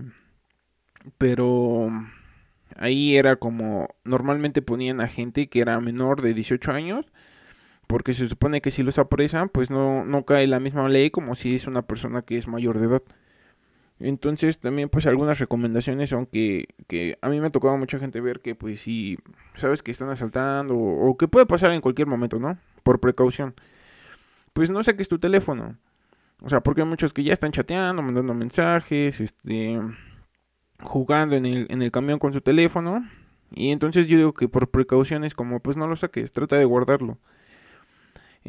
pero 1.17 1.89
ahí 2.77 3.17
era 3.17 3.35
como, 3.35 3.89
normalmente 4.03 4.61
ponían 4.61 5.01
a 5.01 5.07
gente 5.07 5.47
que 5.47 5.61
era 5.61 5.79
menor 5.79 6.21
de 6.21 6.33
18 6.33 6.71
años, 6.71 7.05
porque 7.87 8.13
se 8.13 8.27
supone 8.27 8.61
que 8.61 8.71
si 8.71 8.83
los 8.83 8.97
apresan, 8.99 9.49
pues 9.49 9.69
no, 9.69 10.05
no 10.05 10.25
cae 10.25 10.47
la 10.47 10.59
misma 10.59 10.87
ley 10.89 11.09
como 11.09 11.35
si 11.35 11.55
es 11.55 11.67
una 11.67 11.83
persona 11.83 12.21
que 12.21 12.37
es 12.37 12.47
mayor 12.47 12.79
de 12.79 12.87
edad. 12.87 13.03
Entonces 13.99 14.59
también 14.59 14.89
pues 14.89 15.07
algunas 15.07 15.39
recomendaciones 15.39 16.09
son 16.09 16.27
que, 16.27 16.67
a 17.21 17.29
mí 17.29 17.39
me 17.39 17.47
ha 17.47 17.49
tocado 17.49 17.77
mucha 17.77 17.97
gente 17.97 18.21
ver 18.21 18.41
que 18.41 18.53
pues 18.53 18.81
si 18.81 19.17
sabes 19.55 19.81
que 19.81 19.91
están 19.91 20.09
asaltando 20.09 20.75
o, 20.75 21.09
o 21.09 21.17
que 21.17 21.27
puede 21.27 21.45
pasar 21.47 21.71
en 21.71 21.81
cualquier 21.81 22.07
momento, 22.07 22.37
¿no? 22.39 22.57
Por 22.83 22.99
precaución. 22.99 23.55
Pues 24.53 24.69
no 24.69 24.83
saques 24.83 25.07
tu 25.07 25.17
teléfono. 25.19 25.77
O 26.43 26.49
sea, 26.49 26.61
porque 26.61 26.81
hay 26.81 26.87
muchos 26.87 27.13
que 27.13 27.23
ya 27.23 27.33
están 27.33 27.51
chateando, 27.51 28.03
mandando 28.03 28.33
mensajes, 28.35 29.19
este 29.19 29.79
jugando 30.81 31.35
en 31.35 31.45
el, 31.45 31.67
en 31.69 31.81
el 31.81 31.91
camión 31.91 32.19
con 32.19 32.33
su 32.33 32.41
teléfono. 32.41 33.07
Y 33.55 33.71
entonces 33.71 34.07
yo 34.07 34.17
digo 34.17 34.33
que 34.33 34.47
por 34.49 34.69
precauciones 34.69 35.33
como 35.33 35.59
pues 35.59 35.77
no 35.77 35.87
lo 35.87 35.95
saques, 35.95 36.31
trata 36.31 36.57
de 36.57 36.65
guardarlo. 36.65 37.17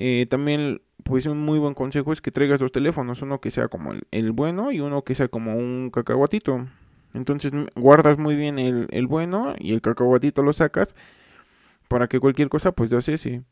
Eh, 0.01 0.27
también, 0.31 0.81
pues 1.03 1.27
un 1.27 1.39
muy 1.39 1.59
buen 1.59 1.75
consejo 1.75 2.13
es 2.13 2.21
que 2.21 2.31
traigas 2.31 2.61
dos 2.61 2.71
teléfonos, 2.73 3.23
uno 3.23 3.41
que 3.41 3.51
sea 3.51 3.69
como 3.69 3.95
el, 4.11 4.33
bueno 4.33 4.71
y 4.71 4.81
uno 4.81 5.03
que 5.03 5.15
sea 5.15 5.29
como 5.29 5.57
un 5.57 5.91
cacahuatito. 5.93 6.67
Entonces 7.15 7.53
guardas 7.75 8.19
muy 8.19 8.37
bien 8.37 8.59
el, 8.59 8.87
el, 8.91 9.07
bueno 9.07 9.55
y 9.59 9.73
el 9.73 9.81
cacahuatito 9.81 10.43
lo 10.43 10.53
sacas 10.53 10.95
para 11.89 12.07
que 12.07 12.21
cualquier 12.21 12.49
cosa 12.49 12.73
pues 12.73 12.91
ya 12.91 12.99
ese. 12.99 13.43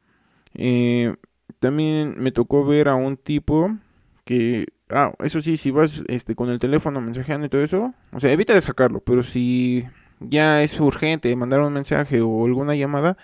Eh, 0.54 1.16
también 1.58 2.14
me 2.18 2.32
tocó 2.32 2.64
ver 2.64 2.88
a 2.88 2.94
un 2.94 3.16
tipo 3.16 3.76
que, 4.26 4.66
ah, 4.90 5.12
eso 5.20 5.40
sí, 5.40 5.56
si 5.56 5.70
vas 5.70 6.02
este, 6.08 6.34
con 6.34 6.50
el 6.50 6.58
teléfono 6.58 7.00
mensajeando 7.00 7.46
y 7.46 7.48
todo 7.48 7.62
eso, 7.62 7.94
o 8.12 8.20
sea, 8.20 8.32
evita 8.32 8.54
de 8.54 8.60
sacarlo, 8.60 9.00
pero 9.00 9.22
si 9.22 9.86
ya 10.20 10.62
es 10.62 10.78
urgente 10.80 11.34
mandar 11.36 11.60
un 11.60 11.72
mensaje 11.72 12.20
o 12.20 12.44
alguna 12.44 12.74
llamada, 12.74 13.16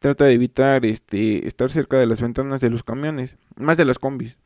trata 0.00 0.24
de 0.24 0.32
evitar 0.34 0.84
este 0.86 1.46
estar 1.46 1.70
cerca 1.70 1.98
de 1.98 2.06
las 2.06 2.20
ventanas 2.20 2.60
de 2.60 2.70
los 2.70 2.82
camiones, 2.82 3.36
más 3.56 3.76
de 3.78 3.84
las 3.84 4.00
combis. 4.00 4.36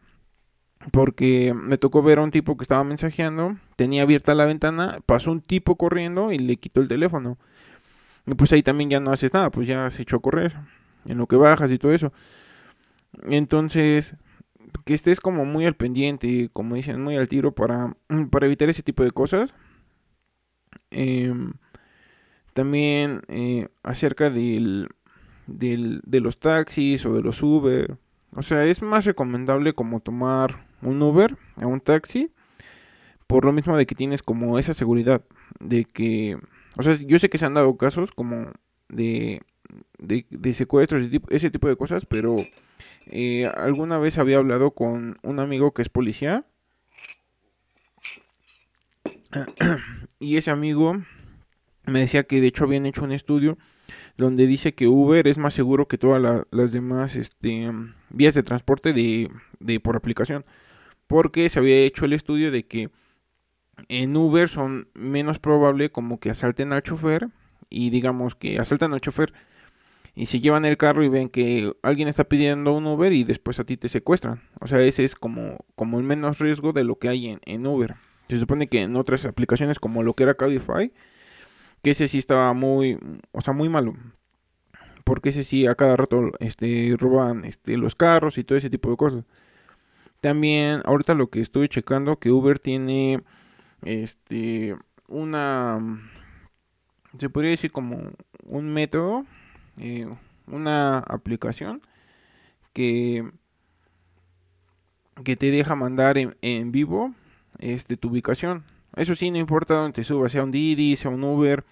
Porque 0.93 1.55
me 1.55 1.79
tocó 1.79 2.03
ver 2.03 2.19
a 2.19 2.23
un 2.23 2.31
tipo 2.31 2.57
que 2.57 2.65
estaba 2.65 2.85
mensajeando, 2.85 3.57
tenía 3.77 4.03
abierta 4.03 4.35
la 4.35 4.45
ventana, 4.45 4.99
pasó 5.07 5.33
un 5.33 5.41
tipo 5.41 5.77
corriendo 5.77 6.33
y 6.33 6.39
le 6.39 6.57
quitó 6.59 6.83
el 6.83 6.89
teléfono. 6.89 7.39
Y 8.27 8.35
pues 8.35 8.53
ahí 8.53 8.63
también 8.63 8.91
ya 8.91 9.01
no 9.01 9.11
haces 9.11 9.33
nada, 9.33 9.51
pues 9.51 9.67
ya 9.67 9.91
se 9.91 10.03
echó 10.03 10.17
a 10.17 10.21
correr, 10.21 10.55
en 11.07 11.17
lo 11.19 11.27
que 11.27 11.37
bajas 11.37 11.73
y 11.73 11.79
todo 11.79 11.93
eso. 11.93 12.13
Entonces, 13.25 14.15
que 14.85 14.95
estés 14.95 15.21
como 15.21 15.45
muy 15.45 15.67
al 15.67 15.77
pendiente, 15.77 16.51
como 16.53 16.75
dicen, 16.75 17.03
muy 17.03 17.17
al 17.17 17.29
tiro 17.29 17.55
para, 17.55 17.97
para 18.31 18.47
evitar 18.47 18.69
ese 18.69 18.83
tipo 18.83 19.05
de 19.05 19.11
cosas. 19.11 19.55
Em, 20.91 21.53
también 22.53 23.23
eh, 23.29 23.69
acerca 23.83 24.31
del, 24.31 24.89
del, 25.47 26.01
de 26.05 26.21
los 26.21 26.39
taxis 26.39 27.05
o 27.07 27.15
de 27.15 27.23
los 27.23 27.43
Uber. 27.43 27.99
O 28.33 28.43
sea, 28.43 28.65
es 28.65 28.83
más 28.83 29.05
recomendable 29.05 29.73
como 29.73 30.01
tomar 30.01 30.67
un 30.83 31.03
Uber 31.03 31.37
a 31.57 31.67
un 31.67 31.81
taxi. 31.81 32.31
Por 33.27 33.45
lo 33.45 33.53
mismo 33.53 33.77
de 33.77 33.87
que 33.87 33.95
tienes 33.95 34.23
como 34.23 34.59
esa 34.59 34.75
seguridad 34.75 35.25
de 35.61 35.85
que... 35.85 36.39
O 36.79 36.83
sea, 36.83 36.95
yo 36.95 37.19
sé 37.19 37.29
que 37.29 37.39
se 37.39 37.47
han 37.47 37.55
dado 37.55 37.77
casos 37.77 38.13
como 38.13 38.53
de, 38.89 39.43
de, 39.99 40.27
de 40.31 40.55
secuestros, 40.55 41.03
ese 41.31 41.51
tipo 41.51 41.69
de 41.69 41.77
cosas, 41.77 42.07
pero 42.07 42.37
eh, 43.07 43.47
alguna 43.47 43.99
vez 43.99 44.19
había 44.19 44.39
hablado 44.39 44.73
con 44.73 45.19
un 45.23 45.39
amigo 45.41 45.73
que 45.73 45.83
es 45.83 45.89
policía. 45.89 46.45
y 50.19 50.37
ese 50.37 50.51
amigo 50.51 51.03
me 51.87 52.01
decía 52.01 52.25
que 52.25 52.41
de 52.41 52.49
hecho 52.49 52.65
habían 52.65 52.87
hecho 52.87 53.05
un 53.05 53.13
estudio 53.13 53.59
donde 54.17 54.47
dice 54.47 54.75
que 54.75 54.89
Uber 54.89 55.27
es 55.29 55.39
más 55.39 55.55
seguro 55.55 55.89
que 55.89 55.99
todas 55.99 56.45
las 56.51 56.73
demás 56.73 57.17
este, 57.17 57.71
vías 58.11 58.35
de 58.35 58.43
transporte 58.43 58.93
de, 58.93 59.81
por 59.81 59.97
aplicación. 59.97 60.45
Porque 61.07 61.49
se 61.51 61.59
había 61.59 61.79
hecho 61.79 62.05
el 62.05 62.13
estudio 62.13 62.51
de 62.51 62.67
que 62.67 62.91
en 63.89 64.17
Uber 64.17 64.49
son 64.49 64.89
menos 64.95 65.39
probable 65.39 65.91
como 65.91 66.19
que 66.19 66.31
asalten 66.31 66.73
al 66.73 66.83
chofer 66.83 67.29
y 67.69 67.91
digamos 67.91 68.35
que 68.35 68.59
asaltan 68.59 68.95
al 68.95 69.01
chofer 69.01 69.35
y 70.17 70.27
se 70.27 70.41
llevan 70.41 70.65
el 70.65 70.79
carro 70.79 71.05
y 71.05 71.09
ven 71.11 71.29
que 71.29 71.75
alguien 71.83 72.09
está 72.09 72.25
pidiendo 72.25 72.73
un 72.73 72.87
Uber 72.87 73.13
y 73.13 73.23
después 73.23 73.61
a 73.61 73.65
ti 73.65 73.77
te 73.77 73.91
secuestran. 73.91 74.41
O 74.61 74.67
sea, 74.67 74.81
ese 74.81 75.05
es 75.05 75.15
como, 75.15 75.59
como 75.75 75.99
el 75.99 76.05
menos 76.05 76.39
riesgo 76.39 76.73
de 76.73 76.85
lo 76.85 76.99
que 76.99 77.11
hay 77.11 77.29
en, 77.29 77.41
en 77.45 77.67
Uber. 77.67 77.97
Se 78.31 78.41
supone 78.41 78.67
que 78.67 78.83
en 78.83 78.97
otras 78.97 79.27
aplicaciones 79.27 79.79
como 79.79 80.03
lo 80.03 80.15
que 80.15 80.23
era 80.23 80.35
Cabify, 80.35 80.91
que 81.83 81.91
ese 81.91 82.09
sí 82.09 82.17
estaba 82.17 82.55
muy, 82.55 82.99
o 83.33 83.43
sea, 83.43 83.53
muy 83.53 83.69
malo. 83.69 83.95
Porque 85.05 85.29
ese 85.29 85.45
sí 85.45 85.67
a 85.67 85.75
cada 85.75 85.97
rato 85.97 86.33
este, 86.41 86.97
roban 86.99 87.45
este, 87.45 87.77
los 87.77 87.95
carros 87.95 88.39
y 88.39 88.45
todo 88.45 88.57
ese 88.57 88.71
tipo 88.71 88.91
de 88.91 88.97
cosas. 88.97 89.25
También, 90.23 90.81
ahorita 90.87 91.13
lo 91.15 91.29
que 91.29 91.43
estoy 91.43 91.69
checando, 91.69 92.19
que 92.19 92.31
Uber 92.31 92.59
tiene 92.59 93.23
este 93.83 94.75
una 95.09 95.79
se 97.19 97.29
podría 97.31 97.51
decir 97.51 97.71
como 97.71 98.13
un 98.45 98.73
método 98.73 99.27
eh, 99.79 100.07
una 100.47 100.99
aplicación 100.99 101.83
que 102.73 103.31
que 105.25 105.37
te 105.37 105.51
deja 105.51 105.75
mandar 105.75 106.19
en, 106.19 106.73
vivo 106.73 107.15
este 107.59 107.97
tu 107.97 108.09
ubicación. 108.09 108.65
Eso 108.95 109.15
sí 109.15 109.31
no 109.31 109.39
importa 109.39 109.75
dónde 109.75 109.95
te 109.95 110.05
subas 110.05 110.33
sea 110.33 110.45
un 110.45 110.51
Didi 110.51 110.97
sea 110.97 111.11
un 111.11 111.25
Uber 111.25 111.65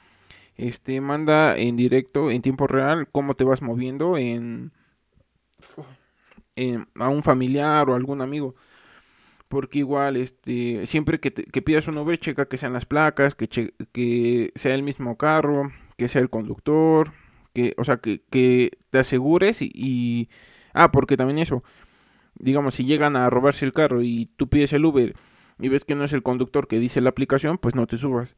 este 0.56 1.00
manda 1.00 1.56
en 1.56 1.76
directo 1.76 2.30
en 2.30 2.42
tiempo 2.42 2.66
real 2.66 3.08
cómo 3.10 3.34
te 3.34 3.44
vas 3.44 3.60
moviendo 3.60 4.16
en, 4.16 4.72
a 6.98 7.08
un 7.08 7.22
familiar 7.22 7.88
o 7.90 7.94
algún 7.94 8.20
amigo. 8.20 8.54
Porque 9.48 9.80
igual 9.80 10.16
este 10.16 10.86
siempre 10.86 11.20
que, 11.20 11.32
que 11.32 11.62
pidas 11.62 11.86
un 11.88 11.98
Uber 11.98 12.18
checa 12.18 12.46
que 12.46 12.56
sean 12.56 12.72
las 12.72 12.86
placas 12.86 13.34
que, 13.34 13.48
que 13.92 14.52
sea 14.54 14.74
el 14.74 14.82
mismo 14.82 15.16
carro 15.16 15.70
que 15.96 16.08
sea 16.08 16.22
el 16.22 16.30
conductor 16.30 17.12
que 17.54 17.74
o 17.78 17.84
sea 17.84 17.96
que, 17.98 18.20
que 18.30 18.72
te 18.90 18.98
asegures 18.98 19.62
y, 19.62 20.28
ah 20.74 20.92
porque 20.92 21.16
también 21.16 21.38
eso 21.38 21.64
digamos 22.34 22.74
si 22.74 22.84
llegan 22.84 23.16
a 23.16 23.30
robarse 23.30 23.64
el 23.64 23.72
carro 23.72 24.02
y 24.02 24.26
tú 24.36 24.48
pides 24.48 24.72
el 24.74 24.84
Uber 24.84 25.14
y 25.58 25.68
ves 25.68 25.84
que 25.84 25.94
no 25.94 26.04
es 26.04 26.12
el 26.12 26.22
conductor 26.22 26.66
que 26.66 26.78
dice 26.78 27.00
la 27.00 27.10
aplicación 27.10 27.58
pues 27.58 27.74
no 27.74 27.86
te 27.86 27.96
subas 27.96 28.36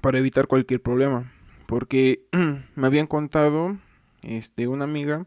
para 0.00 0.18
evitar 0.18 0.46
cualquier 0.46 0.82
problema. 0.82 1.32
Porque 1.66 2.26
me 2.74 2.86
habían 2.86 3.06
contado 3.06 3.76
este 4.22 4.68
una 4.68 4.84
amiga 4.84 5.26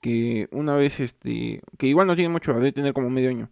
que 0.00 0.48
una 0.50 0.74
vez 0.74 1.00
este 1.00 1.60
que 1.78 1.86
igual 1.86 2.06
no 2.06 2.16
tiene 2.16 2.30
mucho, 2.30 2.54
de 2.54 2.72
tener 2.72 2.92
como 2.92 3.10
medio 3.10 3.30
año, 3.30 3.50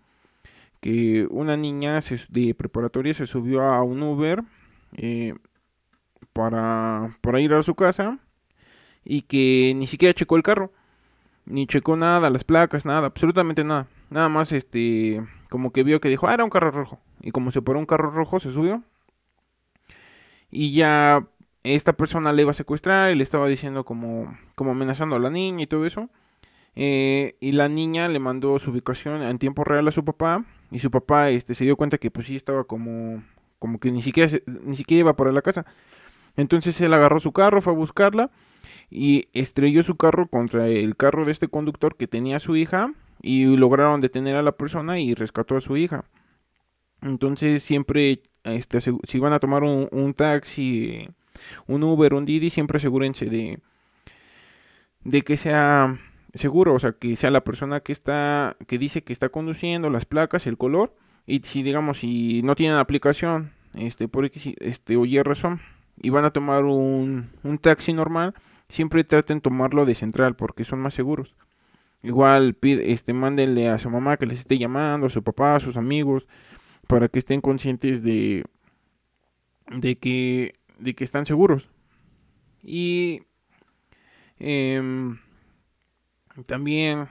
que 0.81 1.27
una 1.31 1.57
niña 1.57 2.01
de 2.29 2.55
preparatoria 2.55 3.15
se 3.15 3.27
subió 3.27 3.63
a 3.63 3.83
un 3.83 4.03
Uber 4.03 4.43
eh, 4.97 5.35
para, 6.33 7.17
para 7.21 7.41
ir 7.41 7.53
a 7.53 7.63
su 7.63 7.75
casa 7.75 8.19
y 9.09 9.23
que 9.23 9.73
ni 9.75 9.89
siquiera 9.89 10.15
checó 10.15 10.37
el 10.37 10.43
carro, 10.45 10.71
ni 11.47 11.67
checó 11.67 11.97
nada, 11.97 12.31
las 12.31 12.45
placas, 12.45 12.85
nada, 12.85 13.07
absolutamente 13.07 13.65
nada. 13.65 13.89
Nada 14.11 14.29
más 14.29 14.53
este 14.53 15.25
como 15.49 15.73
que 15.73 15.83
vio 15.83 16.01
que 16.01 16.11
dijo, 16.11 16.29
ah, 16.29 16.35
era 16.35 16.45
un 16.45 16.51
carro 16.51 16.71
rojo. 16.71 17.01
Y 17.23 17.33
como 17.33 17.51
se 17.51 17.63
paró 17.63 17.79
un 17.79 17.87
carro 17.87 18.11
rojo, 18.11 18.39
se 18.39 18.53
subió 18.53 18.85
y 20.51 20.73
ya 20.73 21.27
esta 21.63 21.95
persona 21.95 22.33
le 22.33 22.43
iba 22.43 22.51
a 22.51 22.55
secuestrar 22.55 23.11
y 23.11 23.17
le 23.17 23.25
estaba 23.25 23.49
diciendo 23.49 23.85
como, 23.85 24.37
como 24.55 24.73
amenazando 24.73 25.17
a 25.17 25.19
la 25.19 25.31
niña 25.31 25.63
y 25.63 25.67
todo 25.67 25.87
eso. 25.87 26.09
Eh, 26.77 27.37
y 27.41 27.53
la 27.53 27.69
niña 27.69 28.09
le 28.09 28.19
mandó 28.21 28.59
su 28.59 28.71
ubicación 28.71 29.23
en 29.23 29.39
tiempo 29.39 29.65
real 29.65 29.89
a 29.89 29.91
su 29.91 30.05
papá 30.05 30.45
y 30.71 30.79
su 30.79 30.91
papá 30.91 31.31
este, 31.31 31.55
se 31.55 31.65
dio 31.65 31.77
cuenta 31.77 31.99
que 31.99 32.11
pues 32.11 32.29
sí 32.29 32.37
estaba 32.37 32.65
como, 32.65 33.25
como 33.59 33.81
que 33.81 33.91
ni 33.91 34.03
siquiera, 34.03 34.31
ni 34.63 34.77
siquiera 34.77 35.01
iba 35.01 35.17
por 35.17 35.33
la 35.33 35.43
casa. 35.43 35.67
Entonces 36.37 36.81
él 36.81 36.95
agarró 36.95 37.21
su 37.21 37.33
carro, 37.33 37.61
fue 37.63 37.73
a 37.73 37.77
buscarla 37.77 38.31
y 38.91 39.29
estrelló 39.33 39.83
su 39.83 39.97
carro 39.97 40.29
contra 40.29 40.69
el 40.69 40.97
carro 40.97 41.25
de 41.25 41.33
este 41.33 41.49
conductor 41.49 41.97
que 41.97 42.07
tenía 42.07 42.37
a 42.37 42.41
su 42.41 42.57
hija 42.57 42.93
y 43.23 43.57
lograron 43.57 44.01
detener 44.01 44.37
a 44.37 44.43
la 44.43 44.53
persona 44.53 44.99
y 45.01 45.15
rescató 45.15 45.57
a 45.57 45.61
su 45.61 45.77
hija. 45.77 46.05
Entonces 47.03 47.63
siempre 47.63 48.23
este, 48.45 48.81
si 48.81 49.19
van 49.19 49.33
a 49.33 49.41
tomar 49.41 49.63
un, 49.63 50.15
taxi, 50.15 51.09
un 51.67 51.83
Uber, 51.83 52.15
un 52.15 52.25
Didi, 52.25 52.51
siempre 52.51 52.79
asegúrense 52.79 53.27
de, 53.27 53.61
de 55.05 55.23
que 55.23 55.37
sea 55.37 55.99
seguro, 56.35 56.75
o 56.75 56.79
sea, 56.79 56.93
que 56.93 57.17
sea 57.17 57.31
la 57.31 57.45
persona 57.45 57.81
que 57.81 57.93
está, 57.93 58.57
que 58.67 58.79
dice 58.79 59.03
que 59.03 59.13
está 59.13 59.29
conduciendo, 59.29 59.91
las 59.91 60.05
placas, 60.05 60.47
el 60.47 60.59
color, 60.59 60.95
y 61.27 61.41
si 61.41 61.63
digamos, 61.63 61.99
si 61.99 62.43
no 62.43 62.55
tienen 62.55 62.79
aplicación, 62.79 63.53
este, 63.75 64.09
por 64.09 64.25
este, 64.25 64.97
oye 64.97 65.23
razón, 65.23 65.61
y 66.01 66.11
van 66.11 66.25
a 66.25 66.31
tomar 66.31 66.65
un, 66.65 67.31
un 67.43 67.59
taxi 67.59 67.93
normal, 67.93 68.35
siempre 68.69 69.05
traten 69.05 69.41
tomarlo 69.41 69.87
de 69.87 69.95
central, 69.95 70.37
porque 70.37 70.65
son 70.65 70.81
más 70.81 70.95
seguros. 70.95 71.35
Igual, 72.03 72.55
pide, 72.55 72.93
este, 72.93 73.13
mándenle 73.13 73.69
a 73.69 73.79
su 73.79 73.91
mamá 73.91 74.17
que 74.17 74.27
les 74.27 74.39
esté 74.39 74.59
llamando, 74.59 75.07
a 75.07 75.11
su 75.11 75.23
papá, 75.23 75.57
a 75.57 75.61
sus 75.61 75.77
amigos, 75.77 76.27
para 76.87 77.09
que 77.09 77.19
estén 77.19 77.41
conscientes 77.41 78.03
de, 78.03 78.45
de 79.71 79.97
que, 79.99 80.55
de 80.79 80.95
que 80.95 81.05
están 81.05 81.27
seguros. 81.27 81.69
Y 82.63 83.23
em, 84.39 85.19
también, 86.47 87.09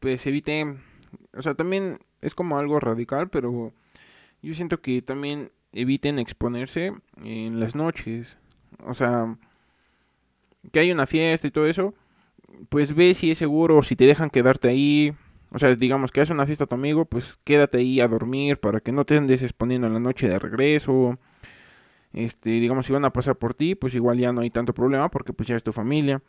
pues 0.00 0.26
eviten, 0.26 0.82
o 1.32 1.42
sea, 1.42 1.54
también 1.54 1.98
es 2.20 2.34
como 2.34 2.58
algo 2.58 2.80
radical, 2.80 3.28
pero 3.30 3.72
yo 4.42 4.54
siento 4.54 4.80
que 4.80 5.02
también 5.02 5.52
eviten 5.72 6.18
exponerse 6.18 6.92
en 7.22 7.60
las 7.60 7.74
noches. 7.74 8.36
O 8.84 8.94
sea, 8.94 9.36
que 10.72 10.80
hay 10.80 10.92
una 10.92 11.06
fiesta 11.06 11.46
y 11.46 11.50
todo 11.50 11.66
eso, 11.66 11.94
pues 12.68 12.94
ve 12.94 13.14
si 13.14 13.30
es 13.30 13.38
seguro, 13.38 13.82
si 13.82 13.96
te 13.96 14.06
dejan 14.06 14.30
quedarte 14.30 14.68
ahí. 14.68 15.14
O 15.50 15.58
sea, 15.58 15.74
digamos 15.76 16.10
que 16.10 16.20
hace 16.20 16.32
una 16.32 16.46
fiesta 16.46 16.64
a 16.64 16.66
tu 16.66 16.74
amigo, 16.74 17.04
pues 17.04 17.38
quédate 17.44 17.78
ahí 17.78 18.00
a 18.00 18.08
dormir 18.08 18.58
para 18.58 18.80
que 18.80 18.92
no 18.92 19.04
te 19.04 19.16
andes 19.16 19.42
exponiendo 19.42 19.86
en 19.86 19.94
la 19.94 20.00
noche 20.00 20.28
de 20.28 20.38
regreso. 20.38 21.18
Este, 22.12 22.50
digamos, 22.50 22.86
si 22.86 22.92
van 22.92 23.04
a 23.04 23.12
pasar 23.12 23.36
por 23.36 23.54
ti, 23.54 23.74
pues 23.74 23.94
igual 23.94 24.18
ya 24.18 24.32
no 24.32 24.40
hay 24.40 24.50
tanto 24.50 24.74
problema 24.74 25.10
porque 25.10 25.32
pues 25.32 25.48
ya 25.48 25.56
es 25.56 25.62
tu 25.62 25.72
familia. 25.72 26.22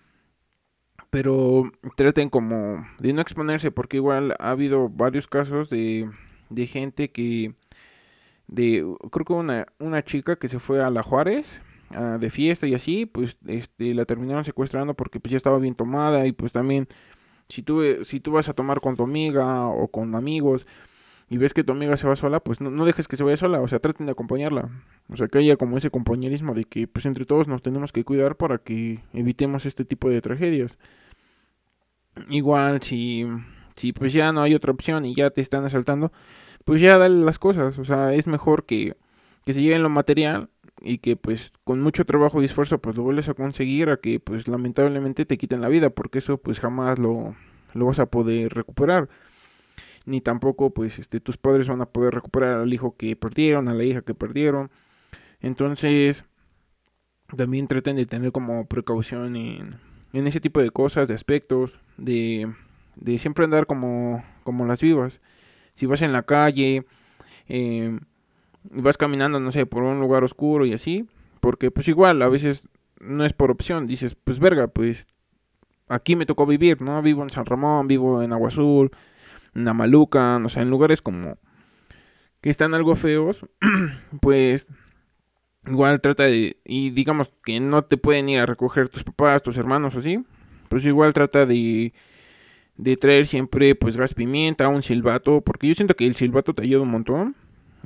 Pero 1.10 1.72
traten 1.96 2.30
como 2.30 2.86
de 3.00 3.14
no 3.14 3.22
exponerse 3.22 3.72
porque 3.72 3.98
igual 3.98 4.36
ha 4.40 4.52
habido 4.52 4.90
varios 4.90 5.28
casos 5.28 5.70
de, 5.70 6.10
de 6.50 6.68
gente 6.68 7.12
que... 7.12 7.54
De, 8.48 8.86
creo 9.12 9.26
que 9.26 9.34
una, 9.34 9.66
una 9.80 10.04
chica 10.04 10.36
que 10.36 10.50
se 10.50 10.60
fue 10.60 10.84
a 10.84 10.92
La 10.92 11.02
Juárez 11.02 11.48
de 11.96 12.30
fiesta 12.30 12.68
y 12.68 12.74
así, 12.74 13.06
pues 13.06 13.38
este, 13.48 13.94
la 13.94 14.06
terminaron 14.06 14.44
secuestrando 14.44 14.94
porque 14.94 15.20
pues 15.20 15.32
ya 15.32 15.38
estaba 15.38 15.60
bien 15.60 15.76
tomada 15.76 16.26
y 16.28 16.32
pues 16.32 16.52
también 16.52 16.88
si 17.50 17.62
tú, 17.62 17.82
si 18.04 18.20
tú 18.20 18.32
vas 18.32 18.50
a 18.50 18.54
tomar 18.54 18.82
con 18.82 18.96
tu 18.96 19.04
amiga 19.04 19.68
o 19.68 19.88
con 19.88 20.16
amigos 20.16 20.66
y 21.30 21.38
ves 21.38 21.54
que 21.54 21.64
tu 21.64 21.72
amiga 21.72 21.98
se 21.98 22.08
va 22.08 22.16
sola, 22.16 22.40
pues 22.40 22.62
no, 22.62 22.70
no, 22.70 22.86
dejes 22.86 23.08
que 23.08 23.18
se 23.18 23.24
vaya 23.24 23.38
sola, 23.38 23.60
o 23.62 23.68
sea, 23.68 23.80
traten 23.80 24.06
de 24.06 24.12
acompañarla. 24.12 24.70
O 25.10 25.18
sea, 25.18 25.28
que 25.28 25.40
haya 25.40 25.58
como 25.58 25.78
ese 25.78 25.90
compañerismo 25.90 26.54
de 26.54 26.66
que 26.66 26.88
pues 26.88 27.06
entre 27.06 27.26
todos 27.26 27.48
nos 27.48 27.62
tenemos 27.64 27.92
que 27.92 28.04
cuidar 28.04 28.36
para 28.36 28.60
que 28.60 29.00
evitemos 29.14 29.66
este 29.66 29.86
tipo 29.86 30.10
de 30.10 30.22
tragedias. 30.22 30.78
Igual 32.30 32.82
si, 32.82 33.26
si 33.76 33.92
pues 33.94 34.14
ya 34.14 34.32
no 34.32 34.42
hay 34.42 34.56
otra 34.56 34.72
opción 34.72 35.06
y 35.06 35.16
ya 35.16 35.32
te 35.32 35.42
están 35.42 35.66
asaltando, 35.66 36.12
pues 36.64 36.82
ya 36.82 36.98
dale 36.98 37.24
las 37.24 37.40
cosas, 37.40 37.78
o 37.78 37.86
sea, 37.86 38.14
es 38.14 38.28
mejor 38.28 38.66
que, 38.66 38.96
que 39.46 39.54
se 39.54 39.62
lleven 39.62 39.84
lo 39.84 39.90
material 39.90 40.50
y 40.86 41.00
que 41.00 41.18
pues 41.18 41.52
con 41.64 41.82
mucho 41.82 42.06
trabajo 42.06 42.42
y 42.42 42.46
esfuerzo 42.46 42.80
pues 42.80 42.96
lo 42.96 43.04
vuelves 43.04 43.28
a 43.28 43.34
conseguir 43.34 43.90
a 43.90 43.98
que 43.98 44.20
pues 44.20 44.48
lamentablemente 44.48 45.26
te 45.26 45.38
quiten 45.38 45.62
la 45.62 45.68
vida 45.68 45.90
porque 45.90 46.20
eso 46.20 46.38
pues 46.38 46.60
jamás 46.60 47.00
lo, 47.00 47.36
lo 47.74 47.86
vas 47.88 48.00
a 48.00 48.06
poder 48.06 48.54
recuperar 48.54 49.10
ni 50.06 50.22
tampoco 50.22 50.70
pues 50.72 51.00
este 51.00 51.20
tus 51.20 51.38
padres 51.38 51.68
van 51.68 51.82
a 51.82 51.88
poder 51.88 52.14
recuperar 52.14 52.60
al 52.60 52.74
hijo 52.74 52.96
que 52.96 53.16
perdieron, 53.16 53.68
a 53.68 53.74
la 53.74 53.84
hija 53.84 54.02
que 54.02 54.14
perdieron. 54.14 54.72
Entonces, 55.42 56.26
también 57.36 57.68
traten 57.68 57.96
de 57.96 58.06
tener 58.06 58.32
como 58.32 58.66
precaución 58.68 59.36
en, 59.36 59.78
en 60.14 60.28
ese 60.28 60.40
tipo 60.40 60.62
de 60.62 60.72
cosas, 60.72 61.08
de 61.08 61.16
aspectos, 61.16 61.80
de, 61.98 62.54
de 62.96 63.18
siempre 63.20 63.46
andar 63.46 63.66
como, 63.66 64.24
como 64.44 64.66
las 64.66 64.82
vivas. 64.82 65.22
Si 65.74 65.86
vas 65.86 66.02
en 66.02 66.14
la 66.14 66.24
calle, 66.24 66.86
eh, 67.48 68.00
vas 68.72 68.98
caminando, 68.98 69.40
no 69.40 69.52
sé, 69.52 69.66
por 69.66 69.84
un 69.84 70.00
lugar 70.00 70.24
oscuro 70.24 70.66
y 70.66 70.74
así, 70.74 71.08
porque 71.40 71.72
pues 71.72 71.88
igual 71.88 72.22
a 72.22 72.30
veces 72.30 72.68
no 73.00 73.26
es 73.26 73.34
por 73.34 73.52
opción, 73.52 73.88
dices, 73.88 74.16
pues 74.24 74.40
verga, 74.40 74.68
pues 74.68 75.08
aquí 75.88 76.16
me 76.16 76.26
tocó 76.26 76.46
vivir, 76.46 76.82
¿no? 76.82 77.02
Vivo 77.02 77.24
en 77.24 77.30
San 77.30 77.46
Ramón, 77.46 77.88
vivo 77.88 78.22
en 78.22 78.34
Agua 78.34 78.50
Azul, 78.50 78.92
en 79.54 79.68
Amaluca, 79.68 80.38
o 80.38 80.50
sea, 80.50 80.62
en 80.62 80.70
lugares 80.70 81.02
como 81.02 81.38
que 82.42 82.50
están 82.50 82.74
algo 82.74 82.96
feos, 82.96 83.46
pues 84.22 84.68
igual 85.68 86.02
trata 86.02 86.24
de, 86.24 86.58
y 86.64 86.92
digamos 86.92 87.34
que 87.44 87.60
no 87.60 87.84
te 87.84 87.98
pueden 87.98 88.30
ir 88.30 88.40
a 88.40 88.46
recoger 88.46 88.90
tus 88.90 89.04
papás, 89.04 89.42
tus 89.42 89.58
hermanos 89.58 89.96
así, 89.96 90.24
pues 90.70 90.86
igual 90.86 91.14
trata 91.14 91.46
de, 91.46 91.94
de 92.78 92.98
traer 92.98 93.26
siempre 93.26 93.76
pues 93.76 93.98
gas 93.98 94.14
pimienta, 94.14 94.68
un 94.68 94.84
silbato, 94.84 95.42
porque 95.42 95.68
yo 95.68 95.76
siento 95.76 95.96
que 95.96 96.06
el 96.06 96.16
silbato 96.16 96.54
te 96.54 96.64
ayuda 96.64 96.84
un 96.84 96.92
montón, 96.92 97.36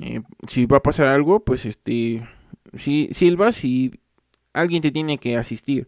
eh, 0.02 0.22
si 0.48 0.66
va 0.66 0.78
a 0.78 0.84
pasar 0.84 1.08
algo, 1.08 1.44
pues 1.44 1.66
este, 1.66 2.28
si 2.74 3.10
silbas 3.12 3.64
y 3.64 4.00
alguien 4.54 4.82
te 4.82 4.92
tiene 4.92 5.18
que 5.18 5.38
asistir. 5.38 5.88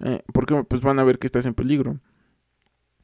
Eh, 0.00 0.22
porque 0.32 0.62
pues 0.68 0.82
van 0.82 0.98
a 0.98 1.04
ver 1.04 1.18
que 1.18 1.26
estás 1.26 1.46
en 1.46 1.54
peligro. 1.54 1.98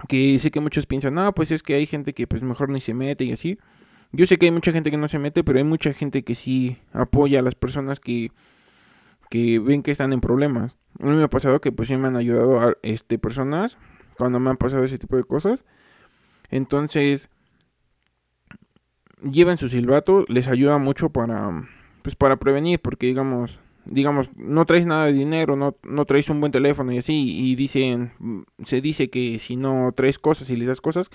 Que 0.08 0.38
sé 0.38 0.50
que 0.50 0.60
muchos 0.60 0.86
piensan, 0.86 1.14
no, 1.14 1.32
pues 1.34 1.50
es 1.50 1.62
que 1.62 1.74
hay 1.74 1.86
gente 1.86 2.12
que 2.12 2.26
pues 2.26 2.42
mejor 2.42 2.68
ni 2.70 2.80
se 2.80 2.94
mete 2.94 3.24
y 3.24 3.32
así. 3.32 3.58
Yo 4.12 4.26
sé 4.26 4.36
que 4.36 4.46
hay 4.46 4.52
mucha 4.52 4.72
gente 4.72 4.90
que 4.90 4.98
no 4.98 5.08
se 5.08 5.18
mete, 5.18 5.42
pero 5.42 5.58
hay 5.58 5.64
mucha 5.64 5.92
gente 5.92 6.22
que 6.22 6.34
sí 6.34 6.78
apoya 6.92 7.38
a 7.38 7.42
las 7.42 7.54
personas 7.54 7.98
que, 7.98 8.30
que 9.30 9.58
ven 9.58 9.82
que 9.82 9.90
están 9.90 10.12
en 10.12 10.20
problemas. 10.20 10.76
A 11.00 11.06
mí 11.06 11.16
me 11.16 11.22
ha 11.22 11.30
pasado 11.30 11.60
que 11.60 11.72
pues 11.72 11.88
sí 11.88 11.96
me 11.96 12.08
han 12.08 12.16
ayudado 12.16 12.60
a 12.60 12.74
este, 12.82 13.18
personas 13.18 13.78
cuando 14.18 14.38
me 14.38 14.50
han 14.50 14.58
pasado 14.58 14.84
ese 14.84 14.98
tipo 14.98 15.16
de 15.16 15.24
cosas. 15.24 15.64
Entonces, 16.50 17.30
lleven 19.22 19.58
su 19.58 19.68
silbato, 19.68 20.24
les 20.28 20.48
ayuda 20.48 20.78
mucho 20.78 21.10
para, 21.10 21.68
pues 22.02 22.16
para 22.16 22.36
prevenir, 22.36 22.80
porque 22.80 23.06
digamos, 23.06 23.58
digamos, 23.84 24.30
no 24.36 24.64
traes 24.66 24.86
nada 24.86 25.06
de 25.06 25.12
dinero, 25.12 25.56
no, 25.56 25.76
no 25.82 26.04
traes 26.04 26.28
un 26.28 26.40
buen 26.40 26.52
teléfono 26.52 26.92
y 26.92 26.98
así, 26.98 27.36
y 27.36 27.54
dicen, 27.54 28.12
se 28.64 28.80
dice 28.80 29.10
que 29.10 29.38
si 29.38 29.56
no 29.56 29.92
traes 29.94 30.18
cosas 30.18 30.50
y 30.50 30.56
les 30.56 30.68
das 30.68 30.80
cosas, 30.80 31.10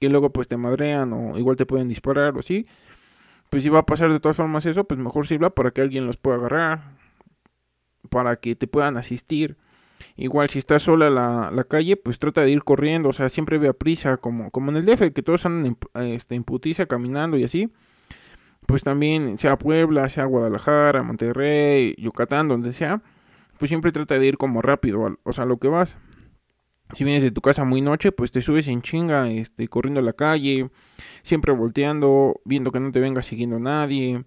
que 0.00 0.08
luego 0.08 0.30
pues 0.30 0.48
te 0.48 0.56
madrean 0.56 1.12
o 1.12 1.38
igual 1.38 1.56
te 1.56 1.66
pueden 1.66 1.88
disparar 1.88 2.36
o 2.36 2.40
así, 2.40 2.66
pues 3.50 3.62
si 3.62 3.68
va 3.68 3.80
a 3.80 3.86
pasar 3.86 4.12
de 4.12 4.20
todas 4.20 4.36
formas 4.36 4.64
eso, 4.66 4.84
pues 4.84 4.98
mejor 4.98 5.26
sirva 5.26 5.50
para 5.50 5.72
que 5.72 5.82
alguien 5.82 6.06
los 6.06 6.16
pueda 6.16 6.36
agarrar, 6.36 6.96
para 8.08 8.36
que 8.36 8.54
te 8.54 8.66
puedan 8.66 8.96
asistir. 8.96 9.56
Igual 10.16 10.48
si 10.50 10.58
estás 10.58 10.82
sola 10.82 11.10
la, 11.10 11.50
la 11.52 11.64
calle, 11.64 11.96
pues 11.96 12.18
trata 12.18 12.42
de 12.42 12.50
ir 12.50 12.62
corriendo, 12.62 13.08
o 13.08 13.12
sea, 13.12 13.28
siempre 13.28 13.58
ve 13.58 13.68
a 13.68 13.72
prisa, 13.72 14.16
como, 14.16 14.50
como 14.50 14.70
en 14.70 14.78
el 14.78 14.86
DF, 14.86 15.12
que 15.12 15.22
todos 15.22 15.46
andan 15.46 15.76
en, 15.94 16.06
este, 16.06 16.34
en 16.34 16.44
putiza 16.44 16.86
caminando 16.86 17.36
y 17.36 17.44
así. 17.44 17.70
Pues 18.66 18.82
también, 18.82 19.38
sea 19.38 19.58
Puebla, 19.58 20.08
sea 20.08 20.26
Guadalajara, 20.26 21.02
Monterrey, 21.02 21.94
Yucatán, 21.98 22.48
donde 22.48 22.72
sea, 22.72 23.02
pues 23.58 23.68
siempre 23.68 23.92
trata 23.92 24.18
de 24.18 24.26
ir 24.26 24.36
como 24.36 24.62
rápido, 24.62 25.18
o 25.22 25.32
sea, 25.32 25.44
lo 25.44 25.58
que 25.58 25.68
vas. 25.68 25.96
Si 26.94 27.04
vienes 27.04 27.22
de 27.22 27.30
tu 27.30 27.40
casa 27.40 27.64
muy 27.64 27.80
noche, 27.80 28.10
pues 28.10 28.32
te 28.32 28.42
subes 28.42 28.66
en 28.68 28.82
chinga, 28.82 29.30
este, 29.30 29.68
corriendo 29.68 30.00
a 30.00 30.02
la 30.02 30.12
calle, 30.12 30.70
siempre 31.22 31.52
volteando, 31.52 32.40
viendo 32.44 32.72
que 32.72 32.80
no 32.80 32.90
te 32.90 33.00
venga 33.00 33.22
siguiendo 33.22 33.58
nadie. 33.58 34.24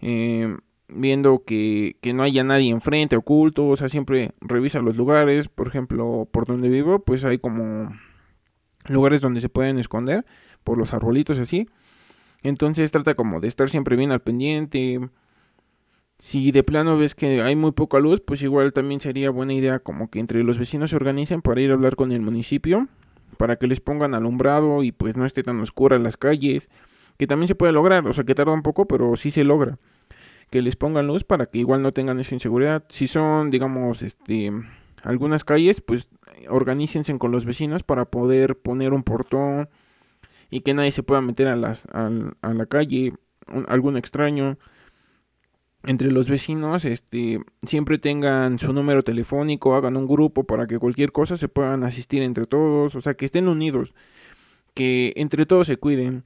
Eh, 0.00 0.56
viendo 0.88 1.44
que, 1.44 1.96
que, 2.00 2.12
no 2.12 2.22
haya 2.22 2.44
nadie 2.44 2.70
enfrente, 2.70 3.16
oculto, 3.16 3.66
o 3.66 3.76
sea, 3.76 3.88
siempre 3.88 4.32
revisa 4.40 4.80
los 4.80 4.96
lugares, 4.96 5.48
por 5.48 5.68
ejemplo, 5.68 6.28
por 6.30 6.46
donde 6.46 6.68
vivo, 6.68 6.98
pues 6.98 7.24
hay 7.24 7.38
como 7.38 7.90
lugares 8.88 9.20
donde 9.20 9.40
se 9.40 9.48
pueden 9.48 9.78
esconder, 9.78 10.24
por 10.62 10.78
los 10.78 10.92
arbolitos 10.92 11.38
así, 11.38 11.68
entonces 12.42 12.90
trata 12.90 13.14
como 13.14 13.40
de 13.40 13.48
estar 13.48 13.70
siempre 13.70 13.96
bien 13.96 14.12
al 14.12 14.20
pendiente, 14.20 15.00
si 16.18 16.52
de 16.52 16.62
plano 16.62 16.96
ves 16.96 17.14
que 17.14 17.42
hay 17.42 17.56
muy 17.56 17.72
poca 17.72 17.98
luz, 17.98 18.20
pues 18.20 18.42
igual 18.42 18.72
también 18.72 19.00
sería 19.00 19.30
buena 19.30 19.54
idea 19.54 19.78
como 19.78 20.10
que 20.10 20.20
entre 20.20 20.42
los 20.44 20.58
vecinos 20.58 20.90
se 20.90 20.96
organicen 20.96 21.42
para 21.42 21.60
ir 21.60 21.70
a 21.70 21.74
hablar 21.74 21.96
con 21.96 22.12
el 22.12 22.20
municipio, 22.20 22.88
para 23.38 23.56
que 23.56 23.66
les 23.66 23.80
pongan 23.80 24.14
alumbrado 24.14 24.82
y 24.82 24.92
pues 24.92 25.16
no 25.16 25.26
esté 25.26 25.42
tan 25.42 25.60
oscura 25.60 25.98
las 25.98 26.16
calles, 26.16 26.68
que 27.18 27.26
también 27.26 27.48
se 27.48 27.54
puede 27.54 27.72
lograr, 27.72 28.06
o 28.06 28.12
sea 28.12 28.24
que 28.24 28.34
tarda 28.34 28.52
un 28.52 28.62
poco, 28.62 28.86
pero 28.86 29.16
sí 29.16 29.30
se 29.30 29.44
logra 29.44 29.78
que 30.50 30.62
les 30.62 30.76
pongan 30.76 31.06
luz 31.06 31.24
para 31.24 31.46
que 31.46 31.58
igual 31.58 31.82
no 31.82 31.92
tengan 31.92 32.20
esa 32.20 32.34
inseguridad. 32.34 32.84
Si 32.88 33.08
son, 33.08 33.50
digamos, 33.50 34.02
este, 34.02 34.52
algunas 35.02 35.44
calles, 35.44 35.80
pues 35.80 36.08
organícense 36.48 37.16
con 37.18 37.30
los 37.30 37.44
vecinos 37.44 37.82
para 37.82 38.06
poder 38.06 38.56
poner 38.56 38.92
un 38.92 39.02
portón 39.02 39.68
y 40.50 40.60
que 40.60 40.74
nadie 40.74 40.92
se 40.92 41.02
pueda 41.02 41.20
meter 41.20 41.48
a, 41.48 41.56
las, 41.56 41.86
a, 41.92 42.08
la 42.52 42.66
calle, 42.66 43.14
algún 43.68 43.96
extraño. 43.96 44.58
Entre 45.86 46.10
los 46.10 46.28
vecinos, 46.28 46.86
este, 46.86 47.40
siempre 47.66 47.98
tengan 47.98 48.58
su 48.58 48.72
número 48.72 49.02
telefónico, 49.02 49.74
hagan 49.74 49.98
un 49.98 50.06
grupo 50.06 50.44
para 50.44 50.66
que 50.66 50.78
cualquier 50.78 51.12
cosa 51.12 51.36
se 51.36 51.48
puedan 51.48 51.84
asistir 51.84 52.22
entre 52.22 52.46
todos, 52.46 52.94
o 52.94 53.02
sea, 53.02 53.14
que 53.14 53.26
estén 53.26 53.48
unidos, 53.48 53.92
que 54.72 55.12
entre 55.16 55.44
todos 55.44 55.66
se 55.66 55.76
cuiden, 55.76 56.24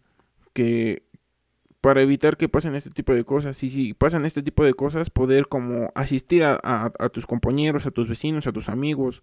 que 0.52 1.07
para 1.88 2.02
evitar 2.02 2.36
que 2.36 2.50
pasen 2.50 2.74
este 2.74 2.90
tipo 2.90 3.14
de 3.14 3.24
cosas. 3.24 3.62
Y 3.62 3.70
si 3.70 3.94
pasan 3.94 4.26
este 4.26 4.42
tipo 4.42 4.62
de 4.62 4.74
cosas, 4.74 5.08
poder 5.08 5.48
como 5.48 5.90
asistir 5.94 6.44
a, 6.44 6.92
tus 7.10 7.24
compañeros, 7.24 7.86
a 7.86 7.90
tus 7.90 8.06
vecinos, 8.06 8.46
a 8.46 8.52
tus 8.52 8.68
amigos, 8.68 9.22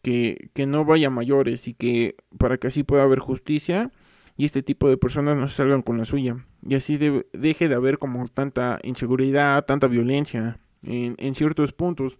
que, 0.00 0.48
que 0.54 0.64
no 0.64 0.86
vaya 0.86 1.08
a 1.08 1.10
mayores 1.10 1.68
y 1.68 1.74
que 1.74 2.16
para 2.38 2.56
que 2.56 2.68
así 2.68 2.82
pueda 2.82 3.02
haber 3.02 3.18
justicia 3.18 3.90
y 4.38 4.46
este 4.46 4.62
tipo 4.62 4.88
de 4.88 4.96
personas 4.96 5.36
no 5.36 5.50
salgan 5.50 5.82
con 5.82 5.98
la 5.98 6.06
suya 6.06 6.46
y 6.66 6.76
así 6.76 6.96
deje 6.96 7.68
de 7.68 7.74
haber 7.74 7.98
como 7.98 8.26
tanta 8.28 8.78
inseguridad, 8.82 9.62
tanta 9.66 9.86
violencia 9.86 10.58
en, 10.82 11.14
en, 11.18 11.34
ciertos 11.34 11.74
puntos 11.74 12.16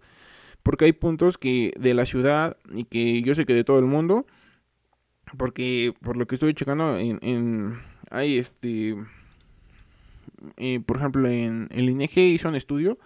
porque 0.61 0.85
hay 0.85 0.93
puntos 0.93 1.39
que 1.39 1.73
de 1.79 1.95
la 1.95 2.05
ciudad 2.05 2.57
y 2.71 2.83
que 2.83 3.23
yo 3.23 3.33
sé 3.33 3.47
que 3.47 3.55
de 3.55 3.63
todo 3.63 3.79
el 3.79 3.85
mundo 3.85 4.27
porque 5.35 5.95
por 6.03 6.15
lo 6.15 6.27
que 6.27 6.35
estoy 6.35 6.53
checando 6.53 6.99
en, 6.99 7.17
en 7.23 7.79
hay 8.11 8.37
este 8.37 8.95
eh, 10.57 10.79
por 10.85 10.97
ejemplo 10.97 11.27
en 11.27 11.67
el 11.71 11.89
INEG 11.89 12.17
hizo 12.17 12.49
un 12.49 12.55
estudio 12.55 12.97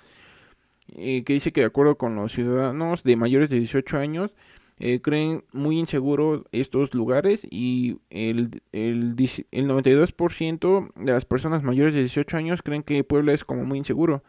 eh, 0.96 1.24
que 1.24 1.34
dice 1.34 1.52
que 1.52 1.62
de 1.62 1.68
acuerdo 1.68 1.96
con 1.96 2.16
los 2.16 2.34
ciudadanos 2.34 3.04
de 3.04 3.16
mayores 3.16 3.50
de 3.50 3.60
18 3.60 3.98
años 3.98 4.34
eh, 4.80 5.00
creen 5.00 5.44
muy 5.52 5.78
inseguros 5.78 6.42
estos 6.52 6.94
lugares 6.96 7.46
y 7.50 8.00
el, 8.10 8.62
el, 8.72 9.16
el 9.52 9.68
92% 9.70 10.92
de 10.96 11.12
las 11.12 11.26
personas 11.26 11.62
mayores 11.62 11.94
de 11.94 12.00
18 12.00 12.36
años 12.36 12.62
creen 12.64 12.82
que 12.82 13.04
Puebla 13.04 13.34
es 13.34 13.44
como 13.44 13.64
muy 13.64 13.78
inseguro. 13.78 14.24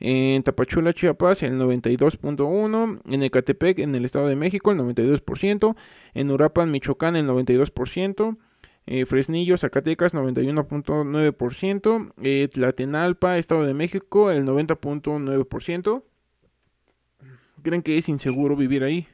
En 0.00 0.42
Tapachula, 0.42 0.94
Chiapas, 0.94 1.42
el 1.42 1.58
92.1%. 1.58 3.00
En 3.04 3.22
Ecatepec, 3.22 3.80
en 3.80 3.94
el 3.94 4.06
Estado 4.06 4.28
de 4.28 4.36
México, 4.36 4.70
el 4.70 4.78
92%. 4.78 5.76
En 6.14 6.30
Urapan, 6.30 6.70
Michoacán, 6.70 7.16
el 7.16 7.26
92%. 7.26 8.38
Eh, 8.86 9.06
Fresnillo, 9.06 9.56
Zacatecas, 9.58 10.14
91.9%. 10.14 12.12
Eh, 12.22 12.48
Tlatenalpa, 12.52 13.38
Estado 13.38 13.64
de 13.64 13.74
México, 13.74 14.30
el 14.30 14.44
90.9%. 14.44 16.02
Creen 17.62 17.82
que 17.82 17.98
es 17.98 18.08
inseguro 18.08 18.56
vivir 18.56 18.82
ahí. 18.84 19.06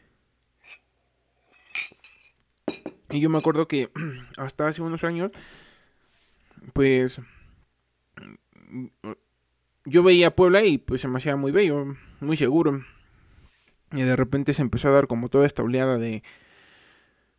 Y 3.11 3.21
yo 3.21 3.31
me 3.31 3.39
acuerdo 3.39 3.69
que 3.69 3.91
hasta 4.39 4.67
hace 4.67 4.83
unos 4.83 5.05
años, 5.05 5.31
pues 6.73 7.21
yo 9.85 10.03
veía 10.03 10.35
Puebla 10.35 10.65
y 10.65 10.79
pues 10.79 11.01
se 11.01 11.09
me 11.09 11.19
hacía 11.19 11.37
muy 11.37 11.53
bello, 11.53 11.97
muy 12.21 12.37
seguro. 12.37 12.85
Y 13.93 14.03
de 14.03 14.17
repente 14.17 14.55
se 14.55 14.63
empezó 14.63 14.89
a 14.89 14.93
dar 14.93 15.07
como 15.07 15.29
toda 15.29 15.47
esta 15.47 15.63
oleada 15.63 15.99
de, 15.99 16.23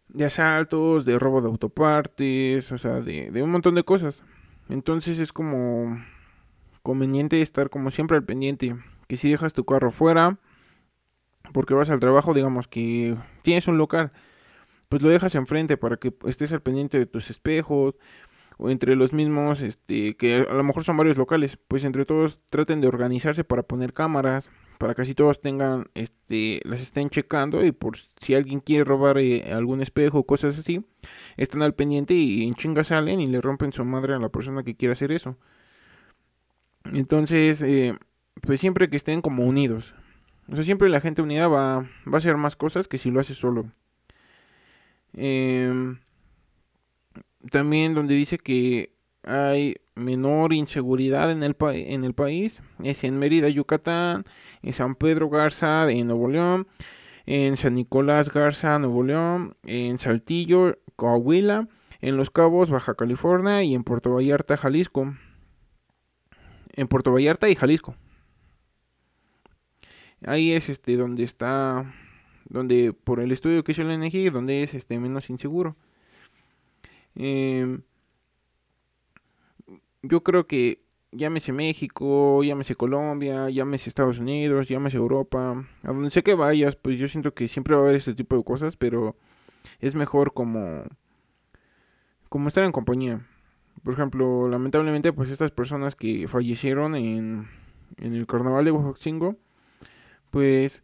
de 0.09 0.25
asaltos, 0.25 1.05
de 1.05 1.19
robo 1.19 1.41
de 1.41 1.47
autopartes, 1.47 2.71
o 2.71 2.77
sea, 2.77 3.01
de, 3.01 3.31
de 3.31 3.43
un 3.43 3.51
montón 3.51 3.75
de 3.75 3.83
cosas. 3.83 4.23
Entonces 4.69 5.19
es 5.19 5.33
como 5.33 6.01
conveniente 6.83 7.41
estar 7.41 7.69
como 7.69 7.91
siempre 7.91 8.17
al 8.17 8.23
pendiente. 8.23 8.75
Que 9.07 9.17
si 9.17 9.29
dejas 9.29 9.53
tu 9.53 9.65
carro 9.65 9.91
fuera, 9.91 10.37
porque 11.53 11.73
vas 11.73 11.89
al 11.89 11.99
trabajo, 11.99 12.33
digamos 12.33 12.67
que 12.67 13.15
tienes 13.41 13.67
un 13.67 13.77
local 13.77 14.11
pues 14.89 15.01
lo 15.01 15.09
dejas 15.09 15.35
enfrente 15.35 15.77
para 15.77 15.97
que 15.97 16.13
estés 16.25 16.51
al 16.53 16.61
pendiente 16.61 16.97
de 16.97 17.05
tus 17.05 17.29
espejos 17.29 17.95
o 18.57 18.69
entre 18.69 18.95
los 18.95 19.13
mismos, 19.13 19.61
este, 19.61 20.15
que 20.15 20.37
a 20.49 20.53
lo 20.53 20.63
mejor 20.63 20.83
son 20.83 20.97
varios 20.97 21.17
locales, 21.17 21.59
pues 21.67 21.83
entre 21.83 22.05
todos 22.05 22.39
traten 22.49 22.81
de 22.81 22.87
organizarse 22.87 23.43
para 23.43 23.63
poner 23.63 23.93
cámaras, 23.93 24.49
para 24.77 24.93
que 24.93 25.01
así 25.01 25.15
todos 25.15 25.41
tengan, 25.41 25.87
este, 25.95 26.61
las 26.63 26.81
estén 26.81 27.09
checando 27.09 27.65
y 27.65 27.71
por 27.71 27.97
si 28.21 28.35
alguien 28.35 28.59
quiere 28.59 28.83
robar 28.83 29.17
eh, 29.17 29.51
algún 29.51 29.81
espejo 29.81 30.19
o 30.19 30.25
cosas 30.25 30.57
así, 30.57 30.85
están 31.37 31.61
al 31.61 31.73
pendiente 31.73 32.13
y 32.13 32.43
en 32.43 32.53
chinga 32.53 32.83
salen 32.83 33.19
y 33.19 33.27
le 33.27 33.41
rompen 33.41 33.73
su 33.73 33.83
madre 33.85 34.13
a 34.13 34.19
la 34.19 34.29
persona 34.29 34.63
que 34.63 34.75
quiera 34.75 34.93
hacer 34.93 35.11
eso. 35.11 35.37
Entonces, 36.93 37.61
eh, 37.61 37.97
pues 38.41 38.59
siempre 38.59 38.89
que 38.89 38.97
estén 38.97 39.21
como 39.21 39.45
unidos. 39.45 39.93
O 40.49 40.55
sea, 40.55 40.63
siempre 40.63 40.89
la 40.89 41.01
gente 41.01 41.21
unida 41.21 41.47
va, 41.47 41.79
va 41.81 42.13
a 42.13 42.17
hacer 42.17 42.37
más 42.37 42.55
cosas 42.55 42.87
que 42.87 42.97
si 42.97 43.11
lo 43.11 43.19
hace 43.19 43.33
solo. 43.33 43.71
Em, 45.13 45.99
también 47.51 47.93
donde 47.93 48.15
dice 48.15 48.37
que 48.37 48.96
hay 49.27 49.75
menor 49.95 50.53
inseguridad 50.53 51.31
en 51.31 51.43
el, 51.43 51.55
en 51.59 52.03
el 52.03 52.13
país 52.13 52.61
es 52.83 53.03
en 53.03 53.19
Mérida, 53.19 53.49
Yucatán, 53.49 54.25
en 54.61 54.73
San 54.73 54.95
Pedro 54.95 55.29
Garza, 55.29 55.89
en 55.91 56.07
Nuevo 56.07 56.29
León, 56.29 56.67
en 57.25 57.57
San 57.57 57.75
Nicolás 57.75 58.31
Garza, 58.31 58.79
Nuevo 58.79 59.03
León, 59.03 59.57
en 59.63 59.97
Saltillo, 59.97 60.77
Coahuila, 60.95 61.67
en 61.99 62.15
Los 62.15 62.29
Cabos, 62.29 62.69
Baja 62.69 62.95
California 62.95 63.63
y 63.63 63.75
en 63.75 63.83
Puerto 63.83 64.13
Vallarta, 64.13 64.55
Jalisco. 64.55 65.13
En 66.73 66.87
Puerto 66.87 67.11
Vallarta 67.11 67.49
y 67.49 67.55
Jalisco. 67.55 67.95
Ahí 70.25 70.53
es 70.53 70.69
este 70.69 70.95
donde 70.95 71.23
está 71.23 71.93
donde 72.49 72.93
por 72.93 73.19
el 73.19 73.33
estudio 73.33 73.63
que 73.63 73.73
hizo 73.73 73.83
la 73.83 73.93
energía, 73.93 74.31
donde 74.31 74.63
es 74.63 74.73
este 74.73 74.97
menos 74.99 75.29
inseguro. 75.29 75.75
Em, 77.15 77.81
yo 80.01 80.23
creo 80.23 80.47
que 80.47 80.83
llámese 81.11 81.53
México, 81.53 82.43
llámese 82.43 82.75
Colombia, 82.75 83.49
llámese 83.49 83.89
Estados 83.89 84.19
Unidos, 84.19 84.67
llámese 84.67 84.97
Europa, 84.97 85.65
a 85.83 85.87
donde 85.87 86.09
sé 86.09 86.23
que 86.23 86.35
vayas, 86.35 86.75
pues 86.75 86.99
yo 86.99 87.07
siento 87.07 87.33
que 87.33 87.47
siempre 87.47 87.75
va 87.75 87.81
a 87.81 87.83
haber 87.85 87.95
este 87.95 88.13
tipo 88.13 88.37
de 88.37 88.43
cosas, 88.43 88.75
pero 88.77 89.15
es 89.79 89.95
mejor 89.95 90.33
como 90.33 90.83
como 92.29 92.47
estar 92.49 92.63
en 92.63 92.71
compañía. 92.71 93.25
Por 93.83 93.93
ejemplo, 93.93 94.49
lamentablemente, 94.49 95.13
pues 95.13 95.29
estas 95.29 95.51
personas 95.51 95.95
que 95.95 96.27
fallecieron 96.27 96.95
en, 96.95 97.47
en 97.97 98.13
el 98.13 98.27
carnaval 98.27 98.65
de 98.65 98.71
Oaxaca, 98.71 99.35
pues 100.29 100.83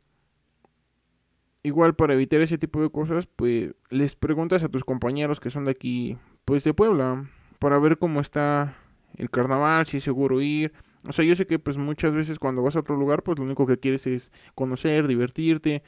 igual 1.64 1.96
para 1.96 2.14
evitar 2.14 2.42
ese 2.42 2.58
tipo 2.58 2.82
de 2.82 2.90
cosas, 2.90 3.26
pues 3.26 3.74
les 3.90 4.16
preguntas 4.16 4.64
a 4.64 4.70
tus 4.70 4.84
compañeros 4.84 5.40
que 5.40 5.50
son 5.50 5.66
de 5.66 5.72
aquí, 5.72 6.18
pues 6.46 6.64
de 6.64 6.74
Puebla, 6.74 7.30
para 7.60 7.80
ver 7.80 7.98
cómo 7.98 8.22
está 8.22 8.78
el 9.18 9.30
carnaval, 9.30 9.86
si 9.86 9.98
es 9.98 10.04
seguro 10.04 10.42
ir. 10.42 10.74
O 11.08 11.12
sea, 11.12 11.26
yo 11.26 11.36
sé 11.36 11.46
que 11.46 11.60
pues 11.60 11.78
muchas 11.78 12.14
veces 12.14 12.40
cuando 12.40 12.62
vas 12.62 12.76
a 12.76 12.80
otro 12.80 12.96
lugar, 12.96 13.24
pues 13.24 13.38
lo 13.38 13.46
único 13.46 13.66
que 13.66 13.78
quieres 13.78 14.08
es 14.08 14.32
conocer, 14.56 15.08
divertirte, 15.08 15.84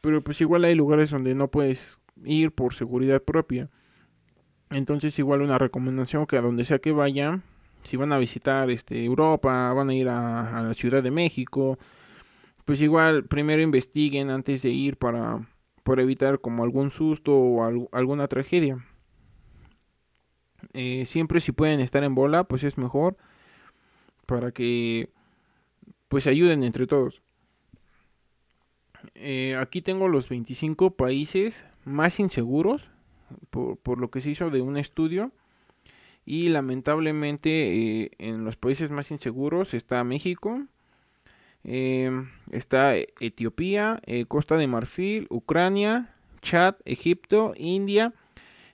pero 0.00 0.22
pues 0.22 0.40
igual 0.40 0.64
hay 0.64 0.74
lugares 0.74 1.10
donde 1.10 1.34
no 1.34 1.48
puedes 1.48 1.98
ir 2.24 2.52
por 2.52 2.74
seguridad 2.74 3.22
propia. 3.22 3.70
Entonces 4.70 5.18
igual 5.18 5.42
una 5.42 5.58
recomendación 5.58 6.26
que 6.26 6.36
a 6.36 6.42
donde 6.42 6.64
sea 6.64 6.78
que 6.78 6.92
vayan, 6.92 7.42
si 7.82 7.96
van 7.96 8.12
a 8.12 8.18
visitar 8.18 8.70
este 8.70 9.04
Europa, 9.04 9.72
van 9.72 9.90
a 9.90 9.94
ir 9.94 10.08
a, 10.08 10.62
la 10.62 10.74
Ciudad 10.74 11.02
de 11.02 11.10
México, 11.10 11.78
pues 12.64 12.80
igual 12.80 13.24
primero 13.24 13.62
investiguen 13.62 14.30
antes 14.30 14.62
de 14.62 14.70
ir 14.70 14.96
para, 14.98 15.40
evitar 15.96 16.40
como 16.40 16.64
algún 16.64 16.90
susto 16.90 17.34
o 17.34 17.88
alguna 17.92 18.28
tragedia. 18.28 18.84
Eh, 20.78 21.06
siempre 21.06 21.40
si 21.40 21.52
pueden 21.52 21.80
estar 21.80 22.04
en 22.04 22.14
bola, 22.14 22.44
pues 22.44 22.62
es 22.62 22.78
mejor 22.78 23.16
para 24.26 24.52
que 24.52 25.10
pues 26.08 26.26
ayuden 26.26 26.62
entre 26.62 26.86
todos. 26.86 27.20
Eh, 29.14 29.56
aquí 29.58 29.82
tengo 29.82 30.08
los 30.08 30.28
25 30.28 30.92
países 30.92 31.64
más 31.84 32.20
inseguros 32.20 32.82
por, 33.50 33.76
por, 33.78 33.98
lo 33.98 34.10
que 34.10 34.20
se 34.20 34.30
hizo 34.30 34.50
de 34.50 34.60
un 34.60 34.76
estudio 34.76 35.32
y 36.24 36.48
lamentablemente 36.48 37.50
eh, 38.02 38.10
en 38.18 38.44
los 38.44 38.56
países 38.56 38.90
más 38.90 39.10
inseguros 39.10 39.74
está 39.74 40.04
México, 40.04 40.62
Em, 41.64 42.30
está 42.50 42.96
Etiopía, 42.96 44.00
Costa 44.28 44.56
de 44.56 44.66
Marfil, 44.66 45.26
Ucrania, 45.28 46.14
Chad, 46.40 46.76
Egipto, 46.84 47.52
India, 47.56 48.14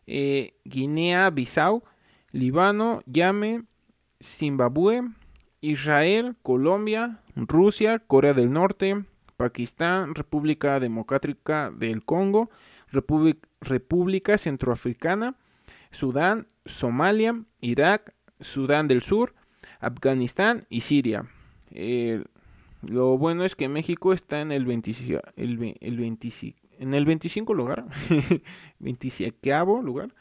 eh, 0.07 0.55
Líbano, 2.35 3.01
Yemen, 3.07 3.69
Zimbabue, 4.21 5.03
Israel, 5.61 6.35
Colombia, 6.43 7.21
Rusia, 7.37 8.01
Corea 8.01 8.35
del 8.35 8.53
Norte, 8.53 9.05
Pakistán, 9.37 10.17
República 10.17 10.81
Democrática 10.81 11.71
del 11.71 12.05
Congo, 12.05 12.51
República 13.61 14.37
Centroafricana, 14.37 15.37
Sudán, 15.93 16.49
Somalia, 16.65 17.41
Irak, 17.61 18.13
Sudán 18.41 18.89
del 18.89 19.03
Sur, 19.03 19.33
Afganistán 19.79 20.67
y 20.69 20.81
Siria. 20.81 21.27
Lo 22.83 23.17
bueno 23.17 23.45
es 23.45 23.55
que 23.55 23.69
México 23.69 24.13
está 24.13 24.41
en 24.41 24.51
el 24.51 24.67
25, 24.67 25.21
el, 25.37 25.77
el 25.81 26.19
en 26.81 26.95
el 26.95 27.05
25 27.05 27.55
lugar, 27.55 27.87
27 28.81 29.53
lugar. 29.85 30.13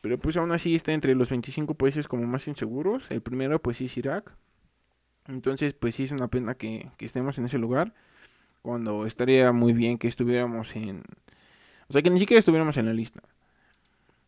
Pero 0.00 0.18
pues 0.18 0.36
aún 0.36 0.52
así 0.52 0.74
está 0.74 0.92
entre 0.92 1.14
los 1.14 1.28
25 1.28 1.74
países 1.74 2.08
como 2.08 2.26
más 2.26 2.48
inseguros. 2.48 3.10
El 3.10 3.20
primero 3.20 3.60
pues 3.60 3.80
es 3.80 3.96
Irak. 3.96 4.32
Entonces 5.26 5.74
pues 5.74 5.94
sí 5.94 6.04
es 6.04 6.12
una 6.12 6.28
pena 6.28 6.54
que, 6.54 6.90
que 6.96 7.06
estemos 7.06 7.38
en 7.38 7.46
ese 7.46 7.58
lugar. 7.58 7.94
Cuando 8.62 9.06
estaría 9.06 9.52
muy 9.52 9.72
bien 9.72 9.98
que 9.98 10.08
estuviéramos 10.08 10.74
en... 10.76 11.02
O 11.88 11.92
sea 11.92 12.02
que 12.02 12.10
ni 12.10 12.18
siquiera 12.18 12.38
estuviéramos 12.38 12.76
en 12.76 12.86
la 12.86 12.92
lista. 12.92 13.22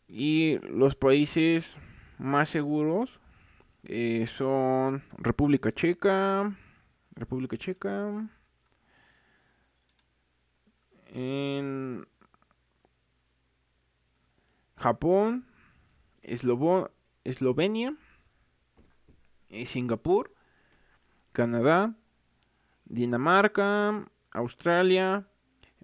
Y 0.09 0.59
los 0.69 0.95
países 0.95 1.77
más 2.19 2.49
seguros 2.49 3.21
eh, 3.85 4.27
son 4.29 5.03
República 5.19 5.73
Checa, 5.73 6.55
República 7.17 7.57
Checa, 7.57 8.29
en 11.07 12.07
Japón, 14.77 15.47
Eslovenia, 16.23 17.97
eh, 19.49 19.67
Singapur, 19.67 20.35
Canadá, 21.33 21.95
Dinamarca, 22.85 24.07
Australia, 24.33 25.29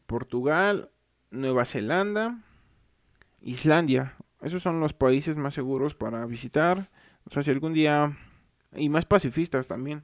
Portugal, 0.07 0.91
Nueva 1.31 1.65
Zelanda, 1.65 2.43
Islandia. 3.41 4.17
Esos 4.41 4.63
son 4.63 4.81
los 4.81 4.93
países 4.93 5.37
más 5.37 5.55
seguros 5.55 5.95
para 5.95 6.25
visitar. 6.27 6.91
O 7.25 7.31
sea, 7.31 7.43
si 7.43 7.51
algún 7.51 7.73
día... 7.73 8.17
Y 8.77 8.91
más 8.91 9.07
pacifistas 9.07 9.67
también. 9.67 10.03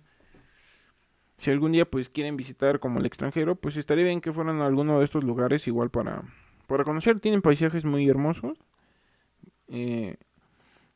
Si 1.37 1.51
algún 1.51 1.73
día 1.73 1.85
pues 1.85 2.09
quieren 2.09 2.37
visitar 2.37 2.81
como 2.81 2.99
el 2.99 3.07
extranjero, 3.07 3.57
pues 3.57 3.77
estaría 3.77 4.05
bien 4.05 4.21
que 4.23 4.33
fueran 4.33 4.63
a 4.63 4.67
alguno 4.67 4.99
de 4.99 5.05
estos 5.05 5.23
lugares 5.23 5.67
igual 5.67 5.91
para, 5.91 6.23
para 6.67 6.85
conocer. 6.85 7.21
Tienen 7.21 7.43
paisajes 7.43 7.85
muy 7.85 8.09
hermosos. 8.09 8.59
Eh, 9.69 10.17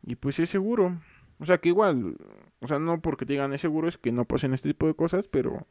y 0.03 0.17
pues 0.17 0.39
es 0.39 0.51
seguro. 0.51 1.01
O 1.39 1.47
sea 1.47 1.59
que 1.59 1.69
igual, 1.69 2.17
o 2.61 2.69
sea, 2.69 2.79
no 2.79 3.01
porque 3.01 3.27
te 3.27 3.35
digan 3.35 3.53
es 3.53 3.61
seguro 3.61 3.89
es 3.89 3.99
que 3.99 4.13
no 4.13 4.25
pasen 4.25 4.55
este 4.55 4.71
tipo 4.71 4.87
de 4.87 4.95
cosas, 4.95 5.29
pero 5.29 5.67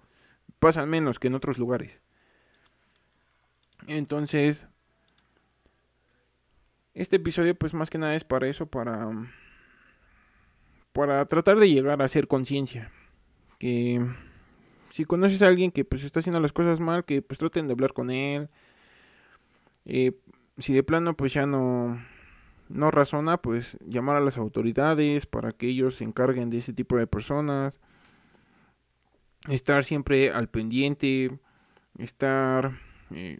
pasan 0.60 0.90
menos 0.90 1.20
que 1.20 1.28
en 1.28 1.36
otros 1.36 1.58
lugares. 1.58 2.00
Entonces, 3.88 4.68
este 6.94 7.18
episodio 7.18 7.56
pues 7.56 7.74
más 7.74 7.90
que 7.90 7.98
nada 7.98 8.16
es 8.16 8.24
para 8.24 8.48
eso, 8.48 8.66
para 8.66 9.10
para 10.94 11.24
tratar 11.26 11.60
de 11.60 11.70
llegar 11.70 12.02
a 12.02 12.06
hacer 12.06 12.28
conciencia. 12.28 12.92
Que 13.60 14.04
si 14.92 15.06
conoces 15.06 15.42
a 15.42 15.48
alguien 15.48 15.72
que 15.72 15.86
pues 15.86 16.04
está 16.04 16.22
haciendo 16.22 16.40
las 16.40 16.54
cosas 16.54 16.80
mal, 16.80 17.06
que 17.06 17.22
pues 17.22 17.38
traten 17.38 17.68
de 17.68 17.74
hablar 17.74 17.94
con 17.94 18.10
él. 18.10 18.50
Eh, 19.86 20.14
si 20.58 20.74
de 20.74 20.84
plano 20.84 21.16
pues 21.16 21.34
ya 21.34 21.46
no 21.46 22.02
no 22.70 22.92
razona, 22.92 23.38
pues 23.38 23.78
llamar 23.86 24.16
a 24.18 24.22
las 24.22 24.38
autoridades 24.38 25.26
para 25.26 25.52
que 25.52 25.68
ellos 25.68 25.96
se 25.96 26.04
encarguen 26.04 26.50
de 26.50 26.60
ese 26.60 26.74
tipo 26.74 26.98
de 26.98 27.08
personas. 27.08 27.80
Estar 29.48 29.84
siempre 29.84 30.32
al 30.32 30.50
pendiente, 30.50 31.40
estar 31.98 32.80
eh, 33.12 33.40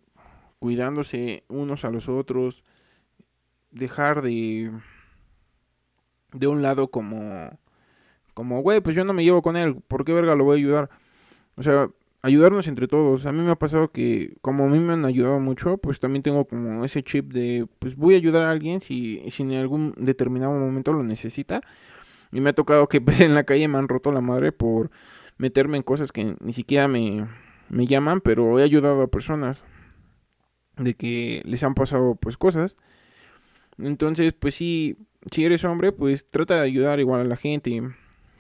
cuidándose 0.60 1.44
unos 1.50 1.86
a 1.86 1.90
los 1.90 2.08
otros, 2.10 2.64
dejar 3.72 4.22
de 4.22 4.72
de 6.34 6.48
un 6.48 6.62
lado 6.62 6.90
como 6.90 7.58
como 8.34 8.62
güey, 8.62 8.82
pues 8.82 8.96
yo 8.96 9.04
no 9.04 9.14
me 9.14 9.24
llevo 9.24 9.42
con 9.42 9.58
él, 9.58 9.82
¿por 9.88 10.06
qué 10.06 10.14
verga 10.14 10.36
lo 10.36 10.44
voy 10.44 10.58
a 10.58 10.60
ayudar? 10.60 10.90
O 11.56 11.64
sea, 11.64 11.90
ayudarnos 12.22 12.68
entre 12.68 12.88
todos. 12.88 13.26
A 13.26 13.32
mí 13.32 13.42
me 13.42 13.52
ha 13.52 13.56
pasado 13.56 13.92
que 13.92 14.36
como 14.42 14.66
a 14.66 14.68
mí 14.68 14.80
me 14.80 14.94
han 14.94 15.06
ayudado 15.06 15.40
mucho, 15.40 15.78
pues 15.78 16.00
también 16.00 16.24
tengo 16.24 16.46
como 16.46 16.86
ese 16.86 17.04
chip 17.04 17.32
de, 17.32 17.68
pues 17.80 17.96
voy 17.96 18.16
a 18.16 18.18
ayudar 18.18 18.44
a 18.44 18.52
alguien 18.52 18.82
si, 18.82 19.24
si 19.30 19.44
en 19.44 19.54
algún 19.54 19.94
determinado 19.98 20.54
momento 20.54 20.94
lo 20.94 21.04
necesita. 21.04 21.62
Y 22.32 22.42
me 22.42 22.50
ha 22.52 22.54
tocado 22.54 22.88
que 22.88 23.02
pues 23.02 23.22
en 23.22 23.36
la 23.36 23.44
calle 23.44 23.68
me 23.68 23.78
han 23.78 23.88
roto 23.88 24.12
la 24.12 24.22
madre 24.22 24.52
por 24.52 24.92
meterme 25.38 25.78
en 25.78 25.84
cosas 25.84 26.12
que 26.12 26.36
ni 26.40 26.54
siquiera 26.54 26.88
me, 26.88 27.28
me 27.70 27.86
llaman, 27.86 28.22
pero 28.22 28.60
he 28.60 28.64
ayudado 28.64 29.02
a 29.02 29.08
personas 29.08 29.64
de 30.78 30.96
que 30.96 31.42
les 31.46 31.64
han 31.64 31.76
pasado 31.76 32.16
pues 32.16 32.38
cosas. 32.38 32.76
Entonces, 33.78 34.34
pues 34.34 34.56
sí, 34.56 34.98
si 35.32 35.46
eres 35.46 35.64
hombre, 35.64 35.92
pues 35.92 36.26
trata 36.26 36.56
de 36.56 36.62
ayudar 36.62 37.00
igual 37.00 37.22
a 37.22 37.26
la 37.26 37.36
gente 37.38 37.82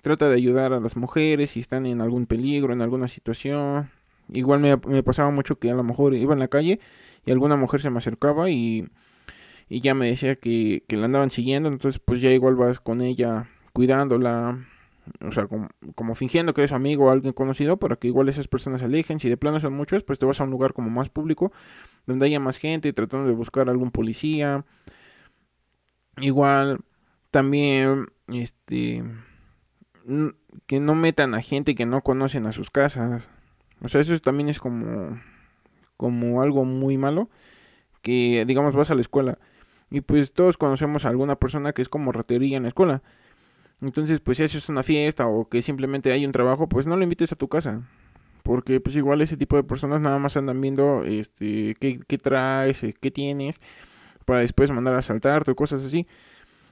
trata 0.08 0.30
de 0.30 0.36
ayudar 0.36 0.72
a 0.74 0.80
las 0.80 0.96
mujeres 0.96 1.52
si 1.52 1.60
están 1.60 1.86
en 1.86 2.02
algún 2.02 2.26
peligro, 2.28 2.72
en 2.72 2.82
alguna 2.82 3.10
situación. 3.10 3.90
Igual 4.32 4.60
me, 4.60 5.04
pasaba 5.04 5.32
mucho 5.32 5.60
que 5.60 5.70
a 5.70 5.76
lo 5.76 5.84
mejor 5.84 6.14
iba 6.16 6.34
en 6.34 6.40
la 6.40 6.48
calle 6.48 6.80
y 7.26 7.32
alguna 7.32 7.58
mujer 7.58 7.82
se 7.82 7.90
me 7.90 7.98
acercaba 7.98 8.50
y, 8.50 8.88
y 9.70 9.82
ya 9.82 9.94
me 9.94 10.08
decía 10.08 10.36
que, 10.36 10.84
que 10.88 10.98
la 10.98 11.06
andaban 11.06 11.30
siguiendo, 11.30 11.70
entonces 11.70 12.00
pues 12.04 12.22
ya 12.22 12.32
igual 12.32 12.56
vas 12.56 12.80
con 12.80 13.02
ella 13.02 13.50
cuidándola, 13.74 14.66
o 15.22 15.32
sea, 15.32 15.48
como, 15.48 15.70
como, 15.96 16.16
fingiendo 16.16 16.54
que 16.54 16.62
eres 16.62 16.72
amigo 16.72 17.06
o 17.06 17.10
alguien 17.12 17.34
conocido 17.34 17.78
para 17.78 17.96
que 17.96 18.08
igual 18.08 18.30
esas 18.30 18.48
personas 18.48 18.80
se 18.80 18.86
alejen. 18.86 19.20
Si 19.20 19.30
de 19.30 19.38
plano 19.38 19.60
son 19.60 19.74
muchos, 19.74 20.04
pues 20.04 20.20
te 20.20 20.26
vas 20.26 20.40
a 20.42 20.46
un 20.46 20.52
lugar 20.52 20.74
como 20.74 20.90
más 20.90 21.10
público, 21.10 21.52
donde 22.06 22.26
haya 22.26 22.40
más 22.40 22.58
gente, 22.58 22.92
tratando 22.94 23.28
de 23.28 23.36
buscar 23.36 23.70
algún 23.70 23.92
policía. 23.92 24.66
Igual 26.18 26.80
también, 27.32 28.08
este, 28.28 29.04
que 30.66 30.80
no 30.80 30.96
metan 30.96 31.34
a 31.36 31.42
gente 31.42 31.76
que 31.76 31.86
no 31.86 32.02
conocen 32.02 32.46
a 32.46 32.54
sus 32.54 32.72
casas. 32.72 33.28
O 33.82 33.90
sea, 33.90 34.02
eso 34.02 34.18
también 34.20 34.50
es 34.50 34.60
como, 34.60 35.20
como 35.98 36.42
algo 36.42 36.66
muy 36.66 36.98
malo. 36.98 37.30
Que, 38.02 38.46
digamos, 38.48 38.76
vas 38.76 38.90
a 38.90 38.96
la 38.96 39.02
escuela 39.02 39.38
y 39.90 40.02
pues 40.02 40.34
todos 40.34 40.58
conocemos 40.58 41.06
a 41.06 41.10
alguna 41.10 41.38
persona 41.38 41.74
que 41.74 41.82
es 41.82 41.90
como 41.90 42.12
ratería 42.12 42.58
en 42.58 42.64
la 42.64 42.70
escuela. 42.70 43.02
Entonces, 43.82 44.20
pues 44.20 44.38
si 44.38 44.44
haces 44.44 44.70
una 44.70 44.84
fiesta 44.84 45.28
o 45.28 45.48
que 45.48 45.62
simplemente 45.62 46.12
hay 46.12 46.26
un 46.26 46.32
trabajo, 46.32 46.68
pues 46.68 46.88
no 46.88 46.98
lo 46.98 47.04
invites 47.04 47.32
a 47.32 47.36
tu 47.36 47.48
casa. 47.48 47.84
Porque 48.44 48.80
pues 48.80 48.96
igual 48.96 49.22
ese 49.22 49.38
tipo 49.38 49.56
de 49.58 49.64
personas 49.64 50.02
nada 50.02 50.20
más 50.20 50.38
andan 50.38 50.60
viendo 50.62 51.04
este 51.04 51.76
qué, 51.80 52.00
qué 52.08 52.18
traes, 52.18 52.84
eh, 52.84 52.96
qué 53.00 53.12
tienes, 53.12 53.60
para 54.26 54.42
después 54.42 54.72
mandar 54.72 54.96
a 54.96 55.00
asaltarte 55.00 55.52
o 55.52 55.56
cosas 55.56 55.84
así. 55.86 56.08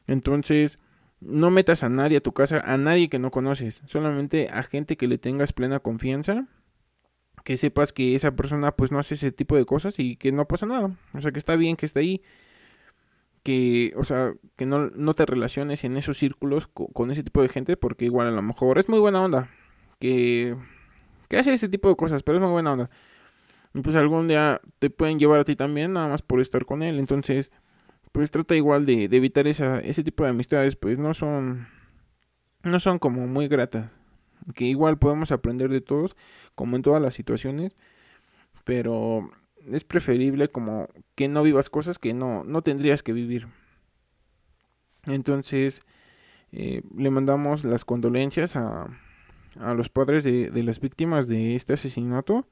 Entonces, 0.08 0.80
no 1.22 1.50
metas 1.52 1.84
a 1.84 1.90
nadie 1.90 2.18
a 2.18 2.22
tu 2.22 2.34
casa, 2.34 2.60
a 2.60 2.78
nadie 2.78 3.10
que 3.10 3.20
no 3.20 3.32
conoces, 3.32 3.82
solamente 3.86 4.50
a 4.52 4.64
gente 4.64 4.98
que 4.98 5.08
le 5.08 5.18
tengas 5.18 5.54
plena 5.54 5.80
confianza, 5.80 6.48
que 7.44 7.58
sepas 7.58 7.94
que 7.94 8.16
esa 8.16 8.36
persona 8.36 8.72
pues 8.72 8.92
no 8.92 9.00
hace 9.00 9.16
ese 9.16 9.32
tipo 9.32 9.56
de 9.56 9.66
cosas 9.66 10.00
y 10.00 10.18
que 10.18 10.32
no 10.32 10.48
pasa 10.48 10.66
nada, 10.66 10.92
o 11.14 11.22
sea 11.22 11.32
que 11.32 11.40
está 11.40 11.56
bien 11.56 11.76
que 11.76 11.86
esté 11.86 12.00
ahí, 12.00 12.22
que, 13.44 13.94
o 13.96 14.04
sea, 14.04 14.34
que 14.56 14.66
no, 14.66 14.90
no 14.90 15.14
te 15.14 15.26
relaciones 15.26 15.84
en 15.84 15.98
esos 15.98 16.18
círculos 16.18 16.68
con, 16.68 17.12
ese 17.12 17.24
tipo 17.24 17.42
de 17.44 17.50
gente 17.50 17.78
porque 17.78 18.06
igual 18.06 18.28
a 18.28 18.32
lo 18.32 18.42
mejor 18.42 18.80
es 18.80 18.90
muy 18.90 19.00
buena 19.00 19.22
onda, 19.22 19.50
que, 20.00 20.56
que 21.30 21.38
hace 21.38 21.54
ese 21.54 21.70
tipo 21.70 21.90
de 21.90 21.96
cosas, 21.96 22.24
pero 22.24 22.40
es 22.40 22.42
muy 22.42 22.52
buena 22.52 22.74
onda. 22.74 22.90
Y 23.76 23.82
pues 23.82 23.96
algún 23.96 24.28
día 24.28 24.62
te 24.80 24.90
pueden 24.90 25.20
llevar 25.20 25.42
a 25.42 25.44
ti 25.44 25.56
también, 25.56 25.94
nada 25.94 26.08
más 26.08 26.22
por 26.24 26.42
estar 26.42 26.66
con 26.66 26.82
él, 26.82 26.98
entonces 26.98 27.52
pues 28.16 28.32
trata 28.32 28.56
igual 28.56 28.86
de, 28.86 29.04
evitar 29.12 29.46
esa, 29.46 29.80
ese 29.82 30.02
tipo 30.02 30.24
de 30.24 30.30
amistades, 30.30 30.78
pues 30.78 30.98
no 30.98 31.14
son, 31.14 31.68
no 32.64 32.80
son 32.80 32.98
como 32.98 33.28
muy 33.28 33.50
gratas. 33.50 33.92
Que 34.54 34.64
igual 34.64 34.98
podemos 34.98 35.34
aprender 35.34 35.70
de 35.70 35.82
todos, 35.82 36.16
como 36.56 36.78
en 36.78 36.82
todas 36.82 37.02
las 37.02 37.14
situaciones, 37.14 37.76
pero 38.64 39.30
es 39.70 39.84
preferible 39.84 40.48
como 40.48 40.88
que 41.16 41.28
no 41.28 41.44
vivas 41.44 41.70
cosas 41.70 42.00
que 42.00 42.14
no, 42.14 42.46
no 42.46 42.62
tendrías 42.62 43.04
que 43.04 43.12
vivir. 43.12 43.50
Entonces, 45.08 45.82
eh, 46.54 46.84
le 46.98 47.10
mandamos 47.10 47.66
las 47.66 47.84
condolencias 47.84 48.56
a, 48.56 48.98
a 49.60 49.74
los 49.74 49.90
padres 49.90 50.24
de, 50.24 50.52
de 50.52 50.64
las 50.64 50.80
víctimas 50.80 51.28
de 51.28 51.58
este 51.58 51.74
asesinato. 51.74 52.48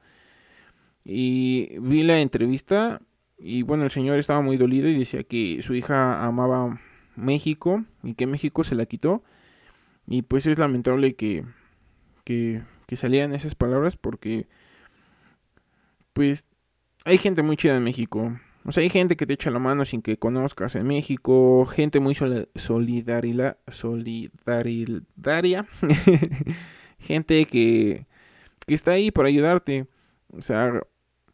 Y 1.05 1.79
vi 1.79 2.03
la 2.03 2.19
entrevista 2.19 2.99
y 3.43 3.63
bueno, 3.63 3.83
el 3.83 3.91
señor 3.91 4.19
estaba 4.19 4.41
muy 4.41 4.55
dolido 4.55 4.87
y 4.87 4.97
decía 4.97 5.23
que 5.23 5.61
su 5.61 5.75
hija 5.75 6.25
amaba 6.25 6.79
México 7.17 7.83
y 8.01 8.13
que 8.13 8.25
México 8.25 8.63
se 8.63 8.73
la 8.73 8.85
quitó. 8.85 9.21
Y 10.07 10.21
pues 10.21 10.45
es 10.45 10.57
lamentable 10.57 11.15
que, 11.15 11.43
que, 12.23 12.61
que 12.87 12.95
salieran 12.95 13.35
esas 13.35 13.53
palabras 13.53 13.97
porque 13.97 14.47
pues 16.13 16.45
hay 17.03 17.17
gente 17.17 17.43
muy 17.43 17.57
chida 17.57 17.75
en 17.75 17.83
México. 17.83 18.39
O 18.63 18.71
sea, 18.71 18.81
hay 18.81 18.89
gente 18.89 19.17
que 19.17 19.27
te 19.27 19.33
echa 19.33 19.51
la 19.51 19.59
mano 19.59 19.83
sin 19.83 20.01
que 20.01 20.17
conozcas 20.17 20.75
en 20.75 20.87
México, 20.87 21.65
gente 21.65 21.99
muy 21.99 22.15
solidaria, 22.15 23.57
solidaria, 23.67 25.67
gente 26.97 27.45
que, 27.45 28.05
que 28.65 28.73
está 28.73 28.91
ahí 28.91 29.11
para 29.11 29.27
ayudarte. 29.27 29.85
O 30.31 30.41
sea, 30.41 30.81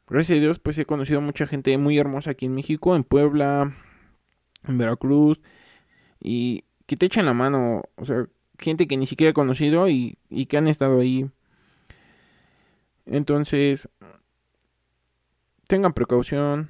gracias 0.09 0.37
a 0.37 0.41
Dios, 0.41 0.59
pues 0.59 0.77
he 0.77 0.85
conocido 0.85 1.21
mucha 1.21 1.47
gente 1.47 1.77
muy 1.77 1.97
hermosa 1.97 2.31
aquí 2.31 2.47
en 2.47 2.55
México, 2.55 2.95
en 2.95 3.03
Puebla, 3.03 3.75
en 4.67 4.77
Veracruz, 4.77 5.41
y 6.19 6.65
que 6.85 6.97
te 6.97 7.05
echan 7.05 7.25
la 7.25 7.33
mano, 7.33 7.83
o 7.95 8.05
sea, 8.05 8.27
gente 8.57 8.87
que 8.87 8.97
ni 8.97 9.07
siquiera 9.07 9.31
he 9.31 9.33
conocido 9.33 9.87
y, 9.87 10.17
y 10.29 10.47
que 10.47 10.57
han 10.57 10.67
estado 10.67 10.99
ahí. 10.99 11.29
Entonces, 13.05 13.89
tengan 15.67 15.93
precaución, 15.93 16.69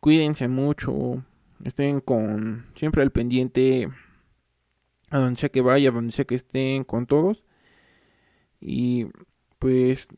cuídense 0.00 0.48
mucho, 0.48 1.24
estén 1.64 2.00
con 2.00 2.66
siempre 2.74 3.02
al 3.02 3.10
pendiente 3.10 3.88
a 5.10 5.18
donde 5.18 5.40
sea 5.40 5.48
que 5.48 5.62
vaya, 5.62 5.88
a 5.90 5.92
donde 5.92 6.12
sea 6.12 6.24
que 6.24 6.34
estén 6.34 6.84
con 6.84 7.06
todos. 7.06 7.44
Y 8.60 9.06
pues 9.58 10.08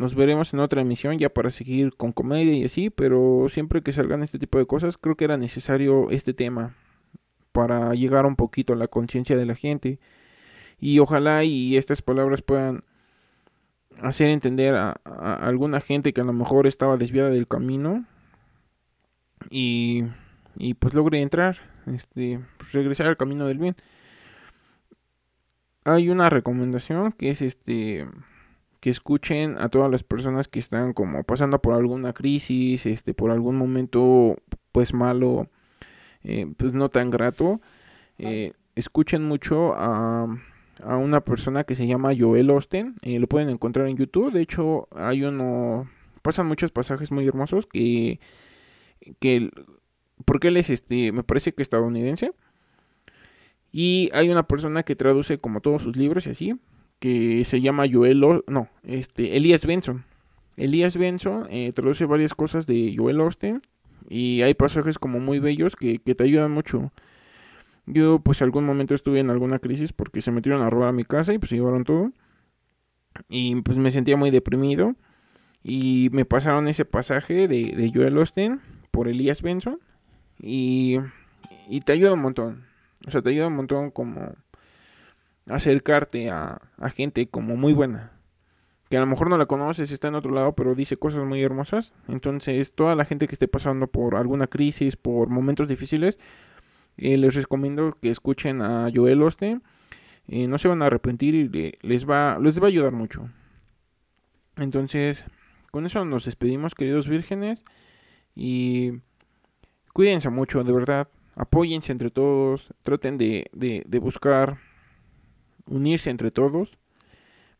nos 0.00 0.14
veremos 0.14 0.54
en 0.54 0.60
otra 0.60 0.80
emisión 0.80 1.18
ya 1.18 1.28
para 1.28 1.50
seguir 1.50 1.94
con 1.94 2.12
comedia 2.12 2.54
y 2.54 2.64
así, 2.64 2.88
pero 2.88 3.48
siempre 3.50 3.82
que 3.82 3.92
salgan 3.92 4.22
este 4.22 4.38
tipo 4.38 4.56
de 4.56 4.64
cosas 4.64 4.96
creo 4.96 5.14
que 5.14 5.26
era 5.26 5.36
necesario 5.36 6.10
este 6.10 6.32
tema 6.32 6.74
para 7.52 7.92
llegar 7.92 8.24
un 8.24 8.34
poquito 8.34 8.72
a 8.72 8.76
la 8.76 8.88
conciencia 8.88 9.36
de 9.36 9.44
la 9.44 9.54
gente 9.54 9.98
y 10.78 11.00
ojalá 11.00 11.44
y 11.44 11.76
estas 11.76 12.00
palabras 12.00 12.40
puedan 12.40 12.82
hacer 14.00 14.28
entender 14.28 14.74
a, 14.74 14.92
alguna 15.02 15.82
gente 15.82 16.14
que 16.14 16.22
a 16.22 16.24
lo 16.24 16.32
mejor 16.32 16.66
estaba 16.66 16.96
desviada 16.96 17.28
del 17.28 17.46
camino 17.46 18.06
y, 19.50 20.04
y 20.56 20.72
pues 20.72 20.94
logré 20.94 21.20
entrar, 21.20 21.58
este, 21.84 22.40
pues, 22.56 22.72
regresar 22.72 23.06
al 23.06 23.18
camino 23.18 23.46
del 23.46 23.58
bien. 23.58 23.76
Hay 25.84 26.08
una 26.08 26.30
recomendación 26.30 27.12
que 27.12 27.28
es 27.28 27.42
este 27.42 28.06
que 28.80 28.90
escuchen 28.90 29.56
a 29.58 29.68
todas 29.68 29.90
las 29.90 30.02
personas 30.02 30.48
que 30.48 30.58
están 30.58 30.94
como 30.94 31.22
pasando 31.22 31.60
por 31.60 31.74
alguna 31.74 32.14
crisis, 32.14 32.86
este, 32.86 33.14
por 33.14 33.30
algún 33.30 33.56
momento 33.56 34.38
pues 34.72 34.94
malo, 34.94 35.48
eh, 36.24 36.46
pues 36.56 36.72
no 36.72 36.88
tan 36.88 37.10
grato. 37.10 37.60
Eh, 38.18 38.52
escuchen 38.74 39.22
mucho 39.22 39.74
a, 39.74 40.26
a, 40.82 40.96
una 40.96 41.20
persona 41.20 41.64
que 41.64 41.74
se 41.74 41.86
llama 41.86 42.14
Joel 42.18 42.50
Osten, 42.50 42.94
eh, 43.02 43.18
lo 43.18 43.26
pueden 43.26 43.50
encontrar 43.50 43.86
en 43.86 43.96
YouTube, 43.96 44.32
de 44.32 44.42
hecho 44.42 44.88
hay 44.94 45.24
uno, 45.24 45.88
pasan 46.22 46.46
muchos 46.46 46.70
pasajes 46.70 47.12
muy 47.12 47.26
hermosos 47.26 47.66
que, 47.66 48.18
que 49.18 49.50
porque 50.24 50.48
él 50.48 50.56
es 50.56 50.70
este, 50.70 51.12
me 51.12 51.22
parece 51.22 51.52
que 51.52 51.62
estadounidense. 51.62 52.32
Y 53.72 54.10
hay 54.14 54.30
una 54.30 54.48
persona 54.48 54.82
que 54.82 54.96
traduce 54.96 55.38
como 55.38 55.60
todos 55.60 55.82
sus 55.82 55.96
libros 55.96 56.26
y 56.26 56.30
así 56.30 56.56
que 57.00 57.44
se 57.44 57.60
llama 57.60 57.86
Joel, 57.90 58.20
no, 58.20 58.68
este, 58.84 59.36
Elias 59.36 59.66
Benson. 59.66 60.04
Elias 60.56 60.96
Benson 60.96 61.46
eh, 61.50 61.72
traduce 61.72 62.04
varias 62.04 62.34
cosas 62.34 62.66
de 62.66 62.94
Joel 62.96 63.20
Austin 63.20 63.62
y 64.08 64.42
hay 64.42 64.54
pasajes 64.54 64.98
como 64.98 65.18
muy 65.18 65.38
bellos 65.38 65.74
que, 65.74 65.98
te 65.98 66.22
ayudan 66.22 66.52
mucho. 66.52 66.92
Yo 67.86 68.20
pues 68.20 68.42
algún 68.42 68.64
momento 68.64 68.94
estuve 68.94 69.20
en 69.20 69.30
alguna 69.30 69.58
crisis 69.58 69.92
porque 69.92 70.20
se 70.20 70.30
metieron 70.30 70.62
a 70.62 70.68
robar 70.68 70.90
a 70.90 70.92
mi 70.92 71.04
casa 71.04 71.32
y 71.32 71.38
pues 71.38 71.48
se 71.48 71.56
llevaron 71.56 71.84
todo. 71.84 72.12
Y 73.28 73.60
pues 73.62 73.78
me 73.78 73.90
sentía 73.90 74.16
muy 74.16 74.30
deprimido. 74.30 74.94
Y 75.62 76.08
me 76.12 76.24
pasaron 76.24 76.68
ese 76.68 76.84
pasaje 76.84 77.48
de, 77.48 77.74
de 77.76 77.90
Joel 77.92 78.18
Austin 78.18 78.60
por 78.90 79.08
Elias 79.08 79.42
Benson. 79.42 79.80
Y, 80.38 80.98
y 81.68 81.80
te 81.80 81.92
ayuda 81.92 82.12
un 82.12 82.20
montón. 82.20 82.64
O 83.06 83.10
sea, 83.10 83.22
te 83.22 83.30
ayuda 83.30 83.46
un 83.46 83.56
montón 83.56 83.90
como 83.90 84.34
acercarte 85.46 86.30
a, 86.30 86.60
gente 86.94 87.28
como 87.28 87.56
muy 87.56 87.72
buena. 87.72 88.12
Que 88.88 88.96
a 88.96 89.00
lo 89.00 89.06
mejor 89.06 89.30
no 89.30 89.38
la 89.38 89.46
conoces, 89.46 89.92
está 89.92 90.08
en 90.08 90.16
otro 90.16 90.32
lado, 90.32 90.54
pero 90.54 90.74
dice 90.74 90.96
cosas 90.96 91.24
muy 91.24 91.42
hermosas. 91.42 91.94
Entonces, 92.08 92.72
toda 92.72 92.96
la 92.96 93.04
gente 93.04 93.28
que 93.28 93.34
esté 93.34 93.46
pasando 93.46 93.86
por 93.86 94.16
alguna 94.16 94.48
crisis, 94.48 94.96
por 94.96 95.28
momentos 95.28 95.68
difíciles, 95.68 96.18
eh, 96.96 97.16
les 97.16 97.34
recomiendo 97.34 97.96
que 98.00 98.10
escuchen 98.10 98.62
a 98.62 98.90
Joel 98.92 99.22
Oste. 99.22 99.60
Eh, 100.26 100.48
no 100.48 100.58
se 100.58 100.68
van 100.68 100.82
a 100.82 100.86
arrepentir 100.86 101.34
y 101.34 101.78
les, 101.82 102.08
va, 102.08 102.38
les 102.40 102.60
va 102.60 102.64
a 102.64 102.68
ayudar 102.68 102.92
mucho. 102.92 103.28
Entonces, 104.56 105.22
con 105.70 105.86
eso 105.86 106.04
nos 106.04 106.24
despedimos, 106.24 106.74
queridos 106.74 107.08
vírgenes. 107.08 107.62
Y 108.34 109.00
cuídense 109.92 110.30
mucho, 110.30 110.64
de 110.64 110.72
verdad. 110.72 111.08
Apóyense 111.36 111.92
entre 111.92 112.10
todos. 112.10 112.74
Traten 112.82 113.18
de, 113.18 113.46
de, 113.52 113.84
de 113.86 113.98
buscar 114.00 114.58
unirse 115.66 116.10
entre 116.10 116.30
todos 116.30 116.78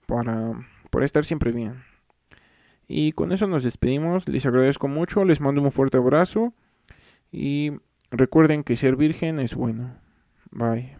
para, 0.06 0.66
estar 1.04 1.24
siempre 1.24 1.52
bien. 1.52 1.82
Y 2.88 3.12
con 3.12 3.32
eso 3.32 3.46
nos 3.46 3.64
despedimos. 3.64 4.28
Les 4.28 4.46
agradezco 4.46 4.88
mucho. 4.88 5.24
Les 5.24 5.40
mando 5.40 5.62
un 5.62 5.70
fuerte 5.70 5.98
abrazo. 5.98 6.52
Y 7.30 7.72
recuerden 8.10 8.64
que 8.64 8.76
ser 8.76 8.96
virgen 8.96 9.38
es 9.38 9.54
bueno. 9.54 9.94
Bye. 10.50 10.99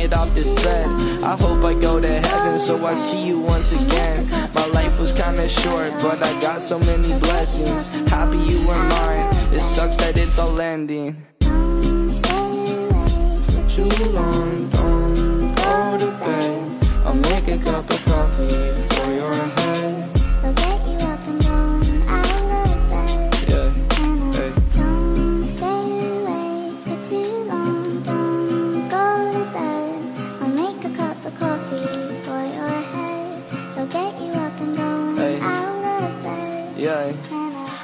it 0.00 0.12
off 0.12 0.34
this 0.34 0.48
bed. 0.62 0.86
I 1.22 1.36
hope 1.36 1.64
I 1.64 1.74
go 1.74 2.00
to 2.00 2.08
heaven 2.08 2.58
So 2.58 2.84
I 2.86 2.94
see 2.94 3.26
you 3.26 3.38
once 3.38 3.70
again. 3.72 4.26
My 4.54 4.66
life 4.66 4.98
was 4.98 5.12
kinda 5.12 5.48
short 5.48 5.92
But 6.02 6.22
I 6.22 6.32
got 6.40 6.62
so 6.62 6.78
many 6.78 7.18
blessings. 7.20 7.88
Happy 8.10 8.38
you 8.38 8.58
were 8.66 8.82
mine. 8.94 9.26
It 9.52 9.60
sucks 9.60 9.96
that 9.96 10.16
it's 10.16 10.38
all 10.38 10.60
ending. 10.60 11.16
For 13.50 13.62
too 13.74 13.90
long, 14.18 14.68
don't 14.70 15.54
go 15.54 15.98
to 16.02 16.10
bed. 16.24 16.60
I'll 17.04 17.14
make 17.14 17.48
a 17.48 17.58
cup 17.58 17.90
of 17.90 18.04
coffee 18.04 18.89